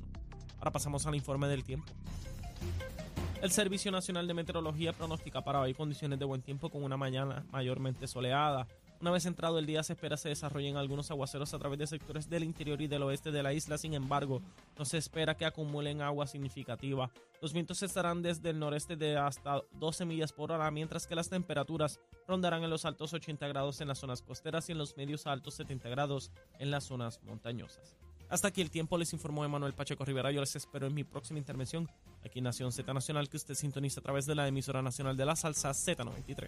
Ahora 0.60 0.71
pasamos 0.71 1.06
al 1.08 1.15
informe 1.15 1.47
del 1.47 1.63
tiempo. 1.63 1.91
El 3.41 3.51
Servicio 3.51 3.91
Nacional 3.91 4.27
de 4.27 4.34
Meteorología 4.34 4.93
pronostica 4.93 5.43
para 5.43 5.60
hoy 5.62 5.73
condiciones 5.73 6.19
de 6.19 6.25
buen 6.25 6.41
tiempo 6.41 6.69
con 6.69 6.84
una 6.84 6.97
mañana 6.97 7.45
mayormente 7.51 8.08
soleada. 8.08 8.67
Una 8.99 9.12
vez 9.12 9.27
entrado 9.27 9.60
el 9.60 9.67
día 9.67 9.83
se 9.83 9.93
espera 9.93 10.17
se 10.17 10.29
desarrollen 10.29 10.75
algunos 10.75 11.12
aguaceros 11.12 11.53
a 11.53 11.60
través 11.60 11.77
de 11.77 11.86
sectores 11.86 12.27
del 12.29 12.43
interior 12.43 12.81
y 12.81 12.88
del 12.88 13.03
oeste 13.03 13.31
de 13.31 13.43
la 13.43 13.53
isla, 13.53 13.77
sin 13.77 13.93
embargo, 13.93 14.41
no 14.77 14.86
se 14.86 14.97
espera 14.97 15.38
que 15.38 15.45
acumulen 15.45 16.01
agua 16.01 16.25
significativa. 16.25 17.12
Los 17.39 17.53
vientos 17.53 17.83
estarán 17.83 18.23
desde 18.23 18.49
el 18.49 18.57
noreste 18.57 18.95
de 18.95 19.15
hasta 19.15 19.62
12 19.73 20.05
millas 20.05 20.33
por 20.33 20.51
hora, 20.51 20.71
mientras 20.71 21.05
que 21.05 21.13
las 21.13 21.29
temperaturas 21.29 21.99
rondarán 22.27 22.63
en 22.63 22.71
los 22.71 22.86
altos 22.86 23.13
80 23.13 23.47
grados 23.47 23.81
en 23.81 23.88
las 23.88 23.99
zonas 23.99 24.23
costeras 24.23 24.67
y 24.69 24.71
en 24.71 24.79
los 24.79 24.97
medios 24.97 25.27
altos 25.27 25.53
70 25.53 25.89
grados 25.89 26.31
en 26.57 26.71
las 26.71 26.86
zonas 26.86 27.21
montañosas. 27.23 27.95
Hasta 28.29 28.47
aquí 28.47 28.62
el 28.62 28.71
tiempo, 28.71 28.97
les 28.97 29.13
informó 29.13 29.45
Emanuel 29.45 29.73
Pacheco 29.73 30.05
Rivera. 30.05 30.31
Yo 30.31 30.41
les 30.41 30.55
espero 30.55 30.88
en 30.88 30.95
mi 30.95 31.03
próxima 31.03 31.38
intervención 31.38 31.88
aquí 32.25 32.39
en 32.39 32.45
Nación 32.45 32.71
Z 32.71 32.91
Nacional, 32.91 33.29
que 33.29 33.38
usted 33.38 33.53
sintoniza 33.53 33.99
a 33.99 34.03
través 34.03 34.25
de 34.25 34.33
la 34.33 34.47
emisora 34.47 34.81
nacional 34.81 35.15
de 35.15 35.25
la 35.25 35.36
salsa 35.36 35.69
Z93 35.69 36.47